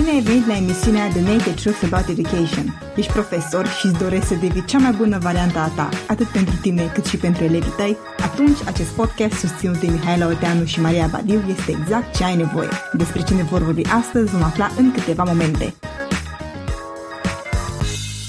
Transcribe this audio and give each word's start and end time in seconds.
Bine 0.00 0.12
ai 0.12 0.20
venit 0.20 0.46
la 0.46 0.56
emisiunea 0.56 1.08
The 1.08 1.20
Naked 1.20 1.60
Truth 1.60 1.82
About 1.84 2.08
Education. 2.08 2.80
Ești 2.96 3.12
profesor 3.12 3.66
și 3.66 3.86
îți 3.86 3.98
dorești 3.98 4.26
să 4.26 4.34
devii 4.34 4.64
cea 4.64 4.78
mai 4.78 4.92
bună 4.92 5.18
variantă 5.18 5.58
a 5.58 5.68
ta, 5.68 5.88
atât 6.06 6.26
pentru 6.26 6.54
tine 6.60 6.90
cât 6.94 7.04
și 7.04 7.16
pentru 7.16 7.44
elevii 7.44 7.74
tăi? 7.76 7.96
Atunci, 8.22 8.58
acest 8.66 8.90
podcast 8.90 9.32
susținut 9.32 9.80
de 9.80 9.86
Mihaela 9.90 10.26
Oteanu 10.26 10.64
și 10.64 10.80
Maria 10.80 11.08
Badiu 11.12 11.42
este 11.48 11.70
exact 11.80 12.16
ce 12.16 12.24
ai 12.24 12.36
nevoie. 12.36 12.68
Despre 12.92 13.22
ce 13.22 13.34
ne 13.34 13.42
vor 13.42 13.62
vorbi 13.62 13.82
astăzi 13.82 14.30
vom 14.30 14.42
afla 14.42 14.70
în 14.76 14.92
câteva 14.92 15.22
momente. 15.22 15.74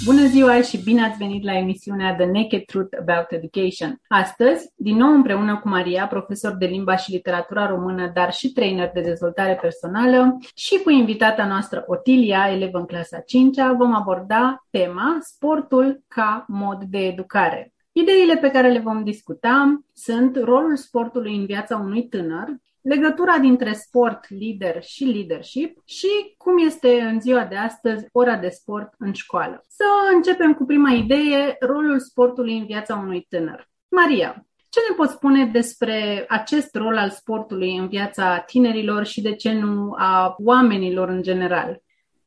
Bună 0.05 0.25
ziua 0.25 0.61
și 0.61 0.83
bine 0.83 1.03
ați 1.03 1.17
venit 1.17 1.44
la 1.44 1.57
emisiunea 1.57 2.16
The 2.16 2.25
Naked 2.25 2.66
Truth 2.66 2.97
About 2.99 3.25
Education. 3.30 4.02
Astăzi, 4.07 4.71
din 4.75 4.97
nou 4.97 5.13
împreună 5.13 5.59
cu 5.59 5.69
Maria, 5.69 6.07
profesor 6.07 6.55
de 6.55 6.66
limba 6.66 6.95
și 6.95 7.11
literatura 7.11 7.67
română, 7.67 8.11
dar 8.13 8.33
și 8.33 8.52
trainer 8.52 8.91
de 8.94 9.02
dezvoltare 9.02 9.57
personală, 9.61 10.38
și 10.56 10.79
cu 10.84 10.90
invitata 10.90 11.45
noastră 11.45 11.84
Otilia, 11.88 12.50
elevă 12.51 12.78
în 12.78 12.85
clasa 12.85 13.19
5 13.19 13.57
vom 13.78 13.94
aborda 13.95 14.66
tema 14.69 15.17
sportul 15.22 16.03
ca 16.07 16.45
mod 16.47 16.84
de 16.84 17.06
educare. 17.06 17.73
Ideile 17.91 18.38
pe 18.38 18.50
care 18.50 18.72
le 18.72 18.79
vom 18.79 19.03
discuta 19.03 19.84
sunt 19.94 20.38
rolul 20.44 20.75
sportului 20.75 21.35
în 21.35 21.45
viața 21.45 21.78
unui 21.78 22.07
tânăr, 22.07 22.47
legătura 22.81 23.38
dintre 23.38 23.74
sport, 23.74 24.30
lider 24.30 24.84
și 24.84 25.03
leadership 25.03 25.81
și 25.86 26.08
cum 26.38 26.58
este 26.66 27.02
în 27.02 27.19
ziua 27.19 27.46
de 27.46 27.56
astăzi 27.56 28.06
ora 28.12 28.36
de 28.36 28.50
sport 28.50 28.94
în 28.97 29.14
școală. 29.14 29.64
Să 29.68 29.84
începem 30.16 30.53
cu 30.53 30.66
prima 30.66 30.91
idee, 30.91 31.56
rolul 31.59 32.00
sportului 32.00 32.58
în 32.58 32.66
viața 32.66 32.96
unui 32.96 33.25
tânăr. 33.30 33.70
Maria, 33.88 34.46
ce 34.70 34.80
ne 34.90 34.96
poți 34.96 35.14
spune 35.14 35.46
despre 35.46 36.25
acest 36.28 36.75
rol 36.75 36.97
al 36.97 37.09
sportului 37.09 37.78
în 37.78 37.88
viața 37.88 38.38
tinerilor 38.38 39.06
și 39.06 39.22
de 39.22 39.36
ce 39.36 39.53
nu 39.53 39.94
a 39.97 40.36
oamenilor 40.38 41.09
în 41.09 41.22
general? 41.22 41.81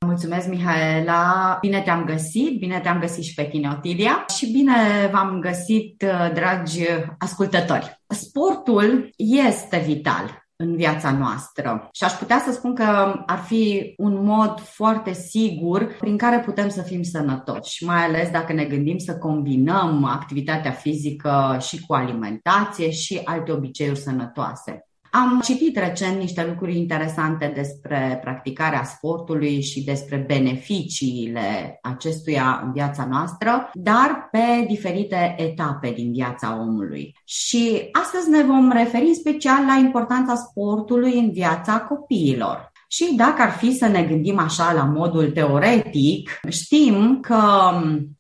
Mulțumesc, 0.07 0.49
Mihaela! 0.49 1.59
Bine 1.61 1.81
te-am 1.81 2.05
găsit, 2.05 2.59
bine 2.59 2.81
te-am 2.81 3.01
găsit 3.01 3.25
și 3.25 3.35
pe 3.35 3.43
tine, 3.45 3.69
Otilia, 3.77 4.25
și 4.37 4.53
bine 4.53 4.73
v-am 5.13 5.41
găsit, 5.41 6.05
dragi 6.35 6.81
ascultători. 7.19 8.01
Sportul 8.07 9.11
este 9.17 9.79
vital 9.87 10.44
în 10.57 10.77
viața 10.77 11.11
noastră. 11.11 11.89
Și 11.93 12.05
aș 12.05 12.13
putea 12.13 12.43
să 12.45 12.53
spun 12.53 12.75
că 12.75 13.23
ar 13.27 13.39
fi 13.39 13.95
un 13.97 14.25
mod 14.25 14.61
foarte 14.61 15.13
sigur 15.13 15.97
prin 16.01 16.17
care 16.17 16.41
putem 16.41 16.69
să 16.69 16.83
fim 16.83 17.03
sănătoși, 17.03 17.85
mai 17.85 18.05
ales 18.05 18.31
dacă 18.31 18.53
ne 18.53 18.65
gândim 18.65 18.99
să 18.99 19.19
combinăm 19.19 20.05
activitatea 20.05 20.71
fizică 20.71 21.57
și 21.61 21.81
cu 21.87 21.95
alimentație 21.95 22.91
și 22.91 23.21
alte 23.25 23.53
obiceiuri 23.53 23.99
sănătoase. 23.99 24.87
Am 25.17 25.41
citit 25.41 25.77
recent 25.77 26.19
niște 26.19 26.47
lucruri 26.49 26.77
interesante 26.77 27.53
despre 27.55 28.19
practicarea 28.23 28.85
sportului 28.85 29.63
și 29.63 29.85
despre 29.85 30.17
beneficiile 30.17 31.79
acestuia 31.83 32.61
în 32.65 32.73
viața 32.73 33.07
noastră, 33.11 33.71
dar 33.73 34.29
pe 34.31 34.65
diferite 34.69 35.35
etape 35.39 35.91
din 35.91 36.13
viața 36.13 36.59
omului. 36.61 37.15
Și 37.25 37.89
astăzi 37.93 38.31
ne 38.31 38.43
vom 38.43 38.71
referi 38.71 39.07
în 39.07 39.15
special 39.15 39.65
la 39.67 39.75
importanța 39.75 40.35
sportului 40.35 41.19
în 41.19 41.31
viața 41.33 41.81
copiilor. 41.81 42.73
Și 42.95 43.15
dacă 43.17 43.43
ar 43.43 43.51
fi 43.51 43.77
să 43.77 43.87
ne 43.87 44.03
gândim 44.03 44.39
așa 44.39 44.73
la 44.73 44.85
modul 44.85 45.31
teoretic, 45.31 46.41
știm 46.49 47.21
că 47.21 47.43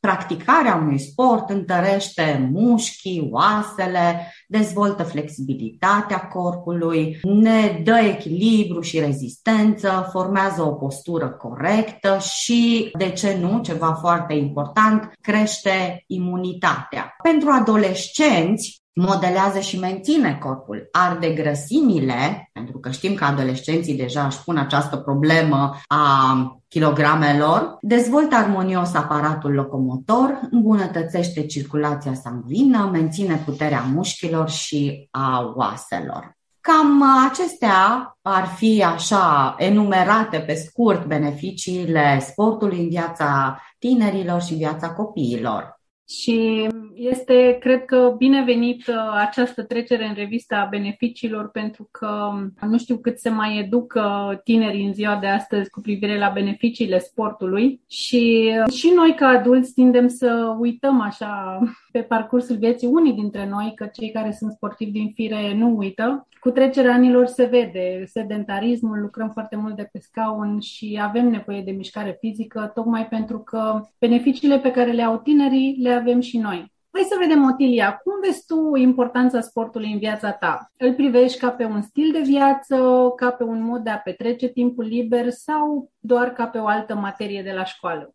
practicarea 0.00 0.74
unui 0.74 0.98
sport 0.98 1.50
întărește 1.50 2.48
mușchii, 2.52 3.28
oasele, 3.30 4.32
dezvoltă 4.48 5.02
flexibilitatea 5.02 6.18
corpului, 6.18 7.18
ne 7.22 7.80
dă 7.84 7.98
echilibru 7.98 8.80
și 8.80 9.00
rezistență, 9.00 10.08
formează 10.12 10.62
o 10.62 10.72
postură 10.72 11.28
corectă 11.28 12.18
și, 12.18 12.90
de 12.98 13.10
ce 13.10 13.38
nu, 13.40 13.60
ceva 13.60 13.92
foarte 14.00 14.34
important, 14.34 15.12
crește 15.20 16.04
imunitatea. 16.06 17.14
Pentru 17.22 17.50
adolescenți, 17.50 18.83
modelează 18.94 19.58
și 19.60 19.78
menține 19.78 20.38
corpul, 20.40 20.88
arde 20.92 21.28
grăsimile, 21.30 22.50
pentru 22.52 22.78
că 22.78 22.90
știm 22.90 23.14
că 23.14 23.24
adolescenții 23.24 23.96
deja 23.96 24.26
își 24.26 24.42
pun 24.44 24.56
această 24.56 24.96
problemă 24.96 25.76
a 25.86 26.62
kilogramelor, 26.68 27.76
dezvoltă 27.80 28.34
armonios 28.34 28.94
aparatul 28.94 29.52
locomotor, 29.52 30.40
îmbunătățește 30.50 31.46
circulația 31.46 32.14
sanguină, 32.14 32.88
menține 32.92 33.42
puterea 33.44 33.80
mușchilor 33.92 34.48
și 34.48 35.08
a 35.10 35.52
oaselor. 35.54 36.36
Cam 36.60 37.02
acestea 37.30 38.16
ar 38.22 38.46
fi 38.46 38.84
așa 38.84 39.54
enumerate 39.58 40.38
pe 40.38 40.54
scurt 40.54 41.04
beneficiile 41.04 42.18
sportului 42.20 42.78
în 42.78 42.88
viața 42.88 43.60
tinerilor 43.78 44.42
și 44.42 44.54
viața 44.54 44.90
copiilor. 44.90 45.80
Și 46.08 46.68
este, 46.94 47.56
cred 47.60 47.84
că, 47.84 48.14
binevenit 48.16 48.86
uh, 48.86 48.94
această 49.14 49.62
trecere 49.62 50.04
în 50.04 50.14
revista 50.14 50.56
a 50.56 50.68
beneficiilor, 50.70 51.50
pentru 51.50 51.88
că 51.90 52.32
nu 52.60 52.78
știu 52.78 52.96
cât 52.96 53.18
se 53.18 53.28
mai 53.28 53.58
educă 53.58 54.40
tinerii 54.44 54.86
în 54.86 54.92
ziua 54.92 55.16
de 55.16 55.26
astăzi 55.26 55.70
cu 55.70 55.80
privire 55.80 56.18
la 56.18 56.28
beneficiile 56.28 56.98
sportului. 56.98 57.80
Și 57.88 58.52
uh, 58.66 58.72
și 58.72 58.92
noi 58.94 59.14
ca 59.14 59.26
adulți 59.26 59.72
tindem 59.72 60.08
să 60.08 60.56
uităm 60.58 61.00
așa 61.00 61.58
pe 61.94 62.02
parcursul 62.02 62.56
vieții 62.56 62.88
unii 62.88 63.12
dintre 63.12 63.46
noi, 63.46 63.72
că 63.74 63.86
cei 63.86 64.10
care 64.10 64.32
sunt 64.32 64.52
sportivi 64.52 64.90
din 64.90 65.10
fire 65.14 65.54
nu 65.54 65.76
uită. 65.76 66.26
Cu 66.40 66.50
trecerea 66.50 66.92
anilor 66.92 67.26
se 67.26 67.44
vede 67.44 68.04
sedentarismul, 68.06 69.00
lucrăm 69.00 69.30
foarte 69.30 69.56
mult 69.56 69.76
de 69.76 69.88
pe 69.92 69.98
scaun 69.98 70.60
și 70.60 70.98
avem 71.02 71.28
nevoie 71.28 71.62
de 71.62 71.70
mișcare 71.70 72.16
fizică, 72.20 72.70
tocmai 72.74 73.06
pentru 73.06 73.38
că 73.38 73.80
beneficiile 73.98 74.58
pe 74.58 74.70
care 74.70 74.92
le 74.92 75.02
au 75.02 75.18
tinerii 75.18 75.76
le 75.82 75.90
avem 75.90 76.20
și 76.20 76.38
noi. 76.38 76.72
Hai 76.90 77.02
să 77.02 77.16
vedem, 77.20 77.44
Otilia, 77.44 78.00
cum 78.04 78.12
vezi 78.24 78.46
tu 78.46 78.74
importanța 78.76 79.40
sportului 79.40 79.92
în 79.92 79.98
viața 79.98 80.32
ta? 80.32 80.70
Îl 80.78 80.94
privești 80.94 81.38
ca 81.38 81.50
pe 81.50 81.64
un 81.64 81.82
stil 81.82 82.12
de 82.12 82.20
viață, 82.20 82.76
ca 83.16 83.30
pe 83.30 83.42
un 83.42 83.62
mod 83.62 83.80
de 83.80 83.90
a 83.90 83.98
petrece 83.98 84.48
timpul 84.48 84.84
liber 84.84 85.30
sau 85.30 85.90
doar 85.98 86.32
ca 86.32 86.46
pe 86.46 86.58
o 86.58 86.66
altă 86.66 86.94
materie 86.94 87.42
de 87.42 87.52
la 87.52 87.64
școală? 87.64 88.14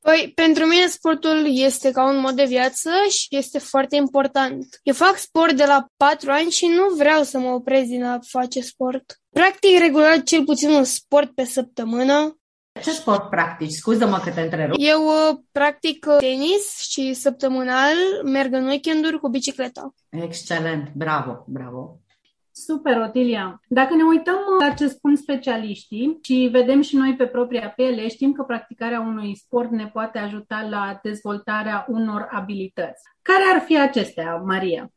Păi, 0.00 0.32
pentru 0.34 0.64
mine 0.64 0.86
sportul 0.86 1.44
este 1.46 1.90
ca 1.90 2.08
un 2.08 2.20
mod 2.20 2.34
de 2.36 2.44
viață 2.44 2.90
și 3.08 3.26
este 3.30 3.58
foarte 3.58 3.96
important. 3.96 4.80
Eu 4.82 4.94
fac 4.94 5.16
sport 5.16 5.52
de 5.52 5.64
la 5.64 5.86
4 5.96 6.30
ani 6.30 6.50
și 6.50 6.66
nu 6.66 6.94
vreau 6.96 7.22
să 7.22 7.38
mă 7.38 7.48
opresc 7.48 7.86
din 7.86 8.04
a 8.04 8.18
face 8.26 8.60
sport. 8.60 9.20
Practic 9.30 9.78
regulat 9.78 10.22
cel 10.22 10.44
puțin 10.44 10.70
un 10.70 10.84
sport 10.84 11.34
pe 11.34 11.44
săptămână. 11.44 12.38
Ce 12.82 12.90
sport 12.90 13.30
practici? 13.30 13.70
Scuză-mă 13.70 14.20
că 14.24 14.30
te 14.30 14.40
întrerup. 14.40 14.76
Eu 14.78 15.04
uh, 15.04 15.38
practic 15.52 16.06
uh, 16.08 16.16
tenis 16.18 16.78
și 16.78 17.14
săptămânal 17.14 17.94
merg 18.24 18.52
în 18.52 18.66
weekenduri 18.66 19.20
cu 19.20 19.28
bicicleta. 19.28 19.94
Excelent, 20.08 20.92
bravo, 20.94 21.44
bravo. 21.46 22.00
Super, 22.66 22.96
Otilia. 23.00 23.60
Dacă 23.68 23.94
ne 23.94 24.02
uităm 24.02 24.38
la 24.60 24.70
ce 24.70 24.88
spun 24.88 25.16
specialiștii 25.16 26.18
și 26.22 26.48
vedem 26.52 26.80
și 26.80 26.96
noi 26.96 27.14
pe 27.16 27.26
propria 27.26 27.72
piele, 27.76 28.08
știm 28.08 28.32
că 28.32 28.42
practicarea 28.42 29.00
unui 29.00 29.36
sport 29.36 29.70
ne 29.70 29.86
poate 29.86 30.18
ajuta 30.18 30.66
la 30.70 30.98
dezvoltarea 31.02 31.86
unor 31.88 32.28
abilități. 32.30 33.02
Care 33.22 33.42
ar 33.54 33.60
fi 33.60 33.78
acestea, 33.78 34.36
Maria? 34.36 34.92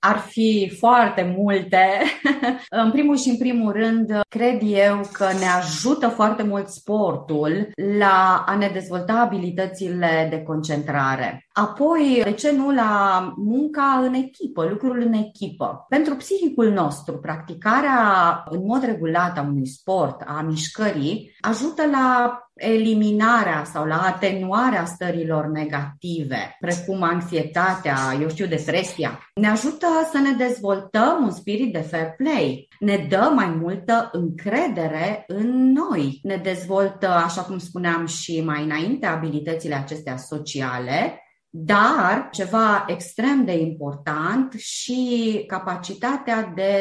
Ar 0.00 0.18
fi 0.18 0.72
foarte 0.78 1.34
multe. 1.36 1.86
în 2.84 2.90
primul 2.90 3.16
și 3.16 3.28
în 3.28 3.36
primul 3.36 3.72
rând, 3.72 4.20
cred 4.28 4.60
eu 4.62 5.00
că 5.12 5.24
ne 5.38 5.46
ajută 5.46 6.08
foarte 6.08 6.42
mult 6.42 6.68
sportul 6.68 7.68
la 7.98 8.44
a 8.46 8.56
ne 8.56 8.70
dezvolta 8.72 9.12
abilitățile 9.12 10.26
de 10.30 10.42
concentrare. 10.42 11.46
Apoi, 11.52 12.20
de 12.24 12.32
ce 12.32 12.52
nu 12.52 12.72
la 12.72 13.20
munca 13.36 14.02
în 14.04 14.14
echipă, 14.14 14.64
lucrul 14.64 15.00
în 15.00 15.12
echipă. 15.12 15.84
Pentru 15.88 16.14
psihicul 16.14 16.72
nostru, 16.72 17.18
practicarea 17.18 18.42
în 18.50 18.64
mod 18.64 18.82
regulat 18.84 19.38
a 19.38 19.42
unui 19.42 19.66
sport, 19.66 20.22
a 20.26 20.40
mișcării, 20.40 21.36
ajută 21.40 21.82
la 21.86 22.38
eliminarea 22.60 23.64
sau 23.64 23.84
la 23.84 24.00
atenuarea 24.00 24.84
stărilor 24.84 25.46
negative, 25.46 26.56
precum 26.60 27.02
anxietatea, 27.02 27.96
eu 28.20 28.28
știu, 28.28 28.46
depresia. 28.46 29.30
Ne 29.34 29.48
ajută 29.48 29.86
să 30.12 30.18
ne 30.18 30.32
dezvoltăm 30.46 31.18
un 31.22 31.30
spirit 31.30 31.72
de 31.72 31.80
fair 31.80 32.14
play. 32.16 32.68
Ne 32.78 33.06
dă 33.08 33.30
mai 33.34 33.48
multă 33.60 34.08
încredere 34.12 35.24
în 35.26 35.72
noi. 35.72 36.18
Ne 36.22 36.36
dezvoltă, 36.36 37.08
așa 37.08 37.42
cum 37.42 37.58
spuneam 37.58 38.06
și 38.06 38.40
mai 38.40 38.64
înainte, 38.64 39.06
abilitățile 39.06 39.74
acestea 39.74 40.16
sociale, 40.16 41.22
dar 41.52 42.28
ceva 42.32 42.84
extrem 42.88 43.44
de 43.44 43.52
important 43.52 44.52
și 44.52 45.44
capacitatea 45.46 46.52
de 46.54 46.74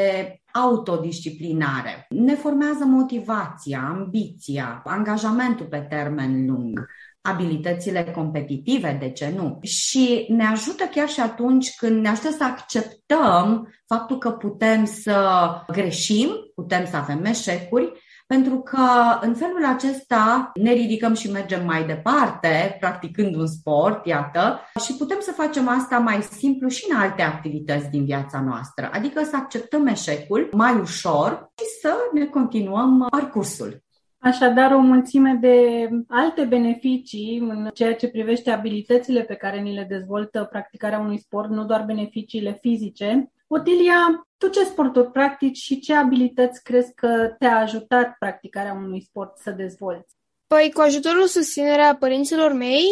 autodisciplinare. 0.60 2.06
Ne 2.10 2.36
formează 2.36 2.86
motivația, 2.86 3.80
ambiția, 3.80 4.82
angajamentul 4.86 5.66
pe 5.66 5.80
termen 5.90 6.46
lung 6.46 6.88
abilitățile 7.22 8.04
competitive, 8.04 8.98
de 9.00 9.10
ce 9.12 9.34
nu? 9.36 9.60
Și 9.62 10.26
ne 10.30 10.46
ajută 10.46 10.84
chiar 10.84 11.08
și 11.08 11.20
atunci 11.20 11.76
când 11.76 12.02
ne 12.02 12.10
ajută 12.10 12.30
să 12.32 12.44
acceptăm 12.44 13.74
faptul 13.86 14.18
că 14.18 14.32
putem 14.32 14.86
să 14.86 15.50
greșim, 15.68 16.30
putem 16.56 16.86
să 16.86 16.96
avem 16.96 17.26
eșecuri 17.26 17.92
pentru 18.34 18.60
că 18.60 18.88
în 19.22 19.34
felul 19.34 19.66
acesta 19.66 20.52
ne 20.54 20.72
ridicăm 20.72 21.14
și 21.14 21.32
mergem 21.32 21.66
mai 21.66 21.86
departe, 21.86 22.78
practicând 22.80 23.36
un 23.36 23.48
sport, 23.48 24.06
iată, 24.06 24.60
și 24.86 24.96
putem 24.98 25.18
să 25.20 25.32
facem 25.32 25.68
asta 25.68 25.98
mai 25.98 26.22
simplu 26.22 26.68
și 26.68 26.86
în 26.90 26.98
alte 26.98 27.22
activități 27.22 27.90
din 27.90 28.06
viața 28.06 28.42
noastră, 28.42 28.90
adică 28.94 29.24
să 29.24 29.36
acceptăm 29.36 29.88
eșecul 29.88 30.50
mai 30.52 30.80
ușor 30.80 31.52
și 31.58 31.66
să 31.82 31.94
ne 32.14 32.26
continuăm 32.26 33.08
parcursul. 33.10 33.84
Așadar, 34.20 34.72
o 34.72 34.80
mulțime 34.80 35.38
de 35.42 35.88
alte 36.08 36.44
beneficii 36.44 37.38
în 37.38 37.70
ceea 37.74 37.96
ce 37.96 38.08
privește 38.08 38.52
abilitățile 38.52 39.22
pe 39.22 39.36
care 39.36 39.60
ni 39.60 39.74
le 39.74 39.86
dezvoltă 39.90 40.48
practicarea 40.52 41.00
unui 41.00 41.20
sport, 41.20 41.50
nu 41.50 41.66
doar 41.66 41.84
beneficiile 41.86 42.58
fizice. 42.62 43.32
Otilia, 43.52 44.28
tu 44.38 44.50
ce 44.50 44.64
sporturi 44.64 45.12
practici 45.12 45.58
și 45.58 45.80
ce 45.80 45.94
abilități 45.94 46.64
crezi 46.64 46.94
că 46.94 47.36
te-a 47.40 47.58
ajutat 47.58 48.16
practicarea 48.20 48.74
unui 48.74 49.02
sport 49.02 49.38
să 49.38 49.52
dezvolți? 49.52 50.16
Păi, 50.48 50.72
cu 50.74 50.82
ajutorul 50.82 51.28
susținerea 51.28 51.96
părinților 51.96 52.52
mei, 52.52 52.86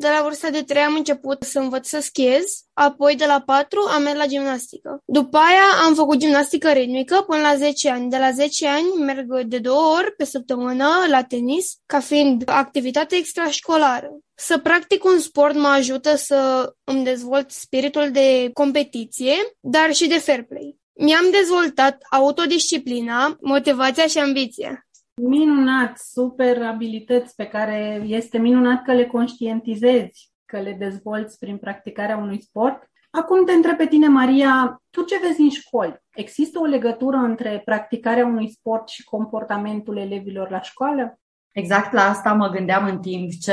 de 0.00 0.08
la 0.08 0.22
vârsta 0.22 0.50
de 0.50 0.62
3 0.62 0.82
am 0.82 0.94
început 0.94 1.42
să 1.42 1.58
învăț 1.58 1.88
să 1.88 2.00
schiez, 2.00 2.44
apoi 2.72 3.16
de 3.16 3.26
la 3.26 3.40
4 3.40 3.80
am 3.94 4.02
mers 4.02 4.16
la 4.16 4.26
gimnastică. 4.26 5.02
După 5.04 5.36
aia 5.36 5.86
am 5.86 5.94
făcut 5.94 6.18
gimnastică 6.18 6.70
ritmică 6.70 7.24
până 7.26 7.40
la 7.40 7.56
10 7.56 7.90
ani. 7.90 8.10
De 8.10 8.16
la 8.16 8.30
10 8.30 8.68
ani 8.68 9.04
merg 9.04 9.42
de 9.42 9.58
două 9.58 9.96
ori 9.96 10.14
pe 10.16 10.24
săptămână 10.24 10.88
la 11.08 11.22
tenis, 11.22 11.76
ca 11.86 12.00
fiind 12.00 12.42
activitate 12.46 13.16
extrașcolară. 13.16 14.10
Să 14.34 14.58
practic 14.58 15.04
un 15.04 15.18
sport 15.18 15.54
mă 15.54 15.68
ajută 15.68 16.16
să 16.16 16.72
îmi 16.84 17.04
dezvolt 17.04 17.50
spiritul 17.50 18.10
de 18.10 18.50
competiție, 18.52 19.34
dar 19.60 19.92
și 19.92 20.08
de 20.08 20.18
fair 20.18 20.44
play. 20.44 20.78
Mi-am 20.92 21.30
dezvoltat 21.30 21.96
autodisciplina, 22.10 23.36
motivația 23.40 24.06
și 24.06 24.18
ambiția. 24.18 24.89
Minunat, 25.22 25.98
super 25.98 26.62
abilități 26.62 27.34
pe 27.34 27.46
care 27.46 28.02
este 28.06 28.38
minunat 28.38 28.82
că 28.82 28.92
le 28.92 29.06
conștientizezi, 29.06 30.32
că 30.44 30.60
le 30.60 30.72
dezvolți 30.72 31.38
prin 31.38 31.58
practicarea 31.58 32.16
unui 32.16 32.42
sport. 32.42 32.90
Acum 33.10 33.44
te 33.44 33.52
întreb 33.52 33.76
pe 33.76 33.86
tine, 33.86 34.08
Maria, 34.08 34.82
tu 34.90 35.02
ce 35.02 35.18
vezi 35.18 35.40
în 35.40 35.50
școli? 35.50 36.02
Există 36.14 36.58
o 36.58 36.64
legătură 36.64 37.16
între 37.16 37.62
practicarea 37.64 38.26
unui 38.26 38.50
sport 38.50 38.88
și 38.88 39.04
comportamentul 39.04 39.96
elevilor 39.96 40.50
la 40.50 40.60
școală? 40.60 41.18
Exact 41.52 41.92
la 41.92 42.02
asta 42.02 42.32
mă 42.32 42.48
gândeam 42.48 42.86
în 42.86 42.98
timp 42.98 43.30
ce 43.40 43.52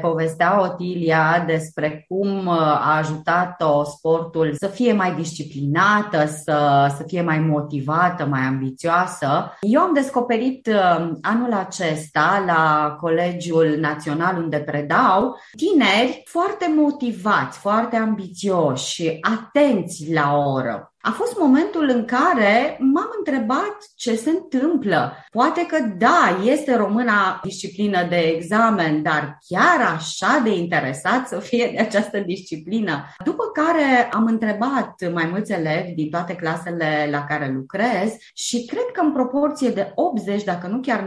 povestea 0.00 0.60
Otilia 0.60 1.44
despre 1.46 2.04
cum 2.08 2.46
uh, 2.46 2.56
a 2.60 2.96
ajutat-o 2.96 3.84
sportul 3.84 4.54
să 4.58 4.66
fie 4.66 4.92
mai 4.92 5.14
disciplinată, 5.14 6.26
să, 6.26 6.86
să 6.96 7.02
fie 7.06 7.22
mai 7.22 7.38
motivată, 7.38 8.24
mai 8.24 8.40
ambițioasă. 8.40 9.52
Eu 9.60 9.80
am 9.80 9.94
descoperit 9.94 10.66
uh, 10.66 11.10
anul 11.20 11.52
acesta 11.52 12.42
la 12.46 12.96
Colegiul 13.00 13.76
Național 13.80 14.36
unde 14.36 14.58
predau 14.58 15.36
tineri 15.56 16.22
foarte 16.24 16.72
motivați, 16.76 17.58
foarte 17.58 17.96
ambițioși, 17.96 19.18
atenți 19.20 20.12
la 20.12 20.36
oră. 20.36 20.95
A 21.08 21.10
fost 21.10 21.38
momentul 21.38 21.88
în 21.88 22.04
care 22.04 22.76
m-am 22.80 23.10
întrebat 23.18 23.76
ce 23.96 24.14
se 24.14 24.30
întâmplă. 24.30 25.12
Poate 25.30 25.66
că 25.66 25.78
da, 25.98 26.38
este 26.44 26.76
româna 26.76 27.40
disciplină 27.42 28.06
de 28.08 28.16
examen, 28.16 29.02
dar 29.02 29.38
chiar 29.48 29.94
așa 29.94 30.40
de 30.44 30.54
interesat 30.54 31.28
să 31.28 31.38
fie 31.38 31.70
de 31.74 31.82
această 31.82 32.18
disciplină. 32.18 33.04
După 33.24 33.42
care 33.52 34.08
am 34.12 34.26
întrebat 34.26 35.12
mai 35.12 35.26
mulți 35.30 35.52
elevi 35.52 35.94
din 35.94 36.10
toate 36.10 36.34
clasele 36.34 37.08
la 37.10 37.24
care 37.24 37.52
lucrez 37.54 38.16
și 38.34 38.64
cred 38.64 38.86
că 38.92 39.00
în 39.00 39.12
proporție 39.12 39.68
de 39.68 39.92
80, 39.94 40.44
dacă 40.44 40.66
nu 40.66 40.80
chiar 40.80 41.06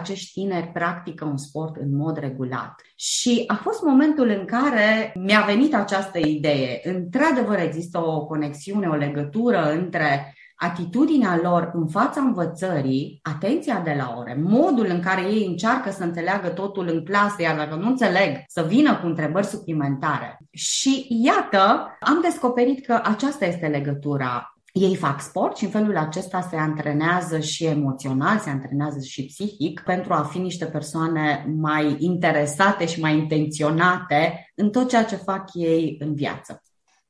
acești 0.00 0.40
tineri 0.40 0.70
practică 0.72 1.24
un 1.24 1.36
sport 1.36 1.76
în 1.76 1.96
mod 1.96 2.18
regulat. 2.18 2.74
Și 2.96 3.44
a 3.46 3.54
fost 3.54 3.82
momentul 3.82 4.28
în 4.28 4.44
care 4.44 5.12
mi-a 5.16 5.44
venit 5.46 5.74
această 5.74 6.18
idee. 6.18 6.80
Într-adevăr 6.84 7.58
există 7.58 7.98
o 7.98 8.26
conexiune, 8.26 8.88
o 8.88 8.96
legătură 9.06 9.72
între 9.72 10.34
atitudinea 10.56 11.38
lor 11.42 11.70
în 11.74 11.88
fața 11.88 12.20
învățării, 12.20 13.18
atenția 13.22 13.80
de 13.84 13.94
la 13.98 14.14
ore, 14.18 14.42
modul 14.42 14.86
în 14.88 15.00
care 15.00 15.22
ei 15.22 15.46
încearcă 15.46 15.90
să 15.90 16.04
înțeleagă 16.04 16.48
totul 16.48 16.88
în 16.92 17.04
clasă, 17.04 17.42
iar 17.42 17.56
dacă 17.56 17.74
nu 17.74 17.86
înțeleg, 17.86 18.36
să 18.46 18.62
vină 18.68 18.96
cu 18.96 19.06
întrebări 19.06 19.46
suplimentare. 19.46 20.38
Și 20.50 21.06
iată, 21.08 21.96
am 22.00 22.20
descoperit 22.22 22.86
că 22.86 23.00
aceasta 23.04 23.44
este 23.44 23.66
legătura 23.66 24.52
ei 24.72 24.96
fac 24.96 25.20
sport 25.20 25.56
și 25.56 25.64
în 25.64 25.70
felul 25.70 25.96
acesta 25.96 26.40
se 26.40 26.56
antrenează 26.56 27.38
și 27.38 27.64
emoțional, 27.64 28.38
se 28.38 28.50
antrenează 28.50 29.00
și 29.00 29.24
psihic 29.26 29.80
pentru 29.80 30.12
a 30.12 30.22
fi 30.22 30.38
niște 30.38 30.64
persoane 30.64 31.46
mai 31.56 31.96
interesate 31.98 32.86
și 32.86 33.00
mai 33.00 33.16
intenționate 33.16 34.50
în 34.54 34.70
tot 34.70 34.88
ceea 34.88 35.04
ce 35.04 35.16
fac 35.16 35.44
ei 35.52 35.96
în 35.98 36.14
viață. 36.14 36.62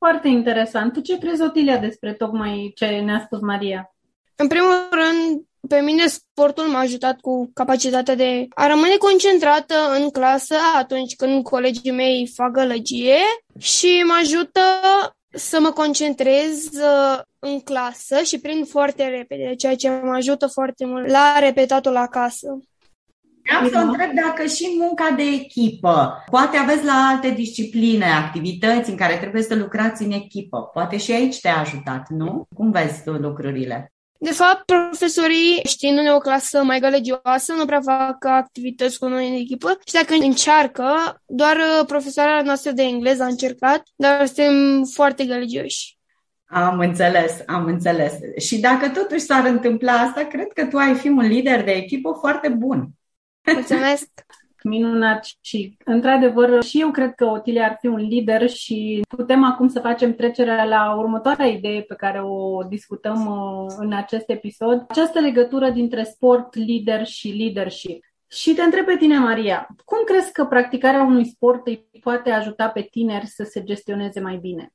Foarte 0.04 0.28
interesant. 0.28 0.92
Tu 0.92 1.00
ce 1.00 1.18
crezi, 1.18 1.42
Otilia, 1.42 1.76
despre 1.78 2.12
tocmai 2.12 2.72
ce 2.74 2.86
ne-a 2.86 3.22
spus 3.24 3.40
Maria? 3.40 3.94
În 4.36 4.46
primul 4.46 4.88
rând, 4.90 5.42
pe 5.68 5.80
mine 5.80 6.06
sportul 6.06 6.64
m-a 6.64 6.78
ajutat 6.78 7.20
cu 7.20 7.50
capacitatea 7.54 8.14
de 8.14 8.46
a 8.54 8.66
rămâne 8.66 8.96
concentrată 8.96 9.74
în 9.98 10.10
clasă 10.10 10.54
atunci 10.76 11.16
când 11.16 11.42
colegii 11.42 11.90
mei 11.90 12.30
fac 12.34 12.50
gălăgie 12.50 13.16
și 13.58 14.02
mă 14.06 14.18
ajută 14.20 14.60
să 15.30 15.60
mă 15.60 15.70
concentrez 15.70 16.64
uh, 16.72 17.20
în 17.38 17.60
clasă 17.60 18.22
și 18.22 18.40
prind 18.40 18.68
foarte 18.68 19.04
repede, 19.08 19.54
ceea 19.54 19.76
ce 19.76 19.88
mă 19.88 20.14
ajută 20.14 20.46
foarte 20.46 20.84
mult 20.84 21.10
la 21.10 21.38
repetatul 21.38 21.96
acasă. 21.96 22.58
Vreau 23.44 23.68
să 23.68 23.78
întreb 23.78 24.10
dacă 24.14 24.46
și 24.46 24.76
munca 24.78 25.10
de 25.16 25.22
echipă, 25.22 26.24
poate 26.30 26.56
aveți 26.56 26.84
la 26.84 27.08
alte 27.12 27.30
discipline, 27.30 28.04
activități 28.04 28.90
în 28.90 28.96
care 28.96 29.16
trebuie 29.16 29.42
să 29.42 29.54
lucrați 29.54 30.02
în 30.02 30.10
echipă, 30.10 30.62
poate 30.72 30.96
și 30.96 31.12
aici 31.12 31.40
te-a 31.40 31.56
ajutat, 31.56 32.08
nu? 32.08 32.46
Cum 32.54 32.70
vezi 32.70 33.02
tu 33.04 33.10
lucrurile? 33.10 33.92
De 34.18 34.30
fapt, 34.30 34.64
profesorii, 34.64 35.60
știindu-ne 35.64 36.12
o 36.12 36.18
clasă 36.18 36.62
mai 36.62 36.80
galegioasă, 36.80 37.52
nu 37.52 37.64
prea 37.64 37.80
fac 37.80 38.24
activități 38.24 38.98
cu 38.98 39.06
noi 39.06 39.28
în 39.28 39.34
echipă 39.34 39.78
și 39.86 39.92
dacă 39.92 40.14
încearcă, 40.14 40.86
doar 41.26 41.56
uh, 41.56 41.86
profesoara 41.86 42.42
noastră 42.42 42.70
de 42.70 42.82
engleză 42.82 43.22
a 43.22 43.26
încercat, 43.26 43.82
dar 43.96 44.26
suntem 44.26 44.84
foarte 44.84 45.24
galegioși. 45.24 45.96
Am 46.46 46.78
înțeles, 46.78 47.42
am 47.46 47.64
înțeles. 47.64 48.12
Și 48.38 48.60
dacă 48.60 48.88
totuși 48.88 49.20
s-ar 49.20 49.44
întâmpla 49.44 49.92
asta, 49.92 50.24
cred 50.24 50.52
că 50.54 50.66
tu 50.66 50.76
ai 50.76 50.94
fi 50.94 51.08
un 51.08 51.26
lider 51.26 51.64
de 51.64 51.70
echipă 51.70 52.16
foarte 52.20 52.48
bun. 52.48 52.88
Mulțumesc! 53.52 54.08
Minunat 54.64 55.24
și, 55.40 55.76
într-adevăr, 55.84 56.62
și 56.62 56.80
eu 56.80 56.90
cred 56.90 57.14
că 57.14 57.24
Otilia 57.24 57.64
ar 57.64 57.76
fi 57.80 57.86
un 57.86 58.00
lider 58.00 58.48
și 58.48 59.00
putem 59.08 59.44
acum 59.44 59.68
să 59.68 59.80
facem 59.80 60.14
trecerea 60.14 60.64
la 60.64 60.94
următoarea 60.94 61.46
idee 61.46 61.82
pe 61.82 61.94
care 61.94 62.22
o 62.22 62.62
discutăm 62.62 63.26
uh, 63.26 63.74
în 63.78 63.92
acest 63.92 64.30
episod, 64.30 64.84
această 64.88 65.20
legătură 65.20 65.70
dintre 65.70 66.02
sport, 66.02 66.54
lider 66.54 67.06
și 67.06 67.28
leadership. 67.28 68.04
Și 68.28 68.54
te 68.54 68.62
întreb 68.62 68.84
pe 68.84 68.96
tine, 68.96 69.18
Maria, 69.18 69.66
cum 69.84 69.98
crezi 70.04 70.32
că 70.32 70.44
practicarea 70.44 71.02
unui 71.02 71.26
sport 71.26 71.66
îi 71.66 71.88
poate 72.00 72.30
ajuta 72.30 72.68
pe 72.68 72.82
tineri 72.90 73.26
să 73.26 73.44
se 73.44 73.62
gestioneze 73.62 74.20
mai 74.20 74.36
bine? 74.36 74.72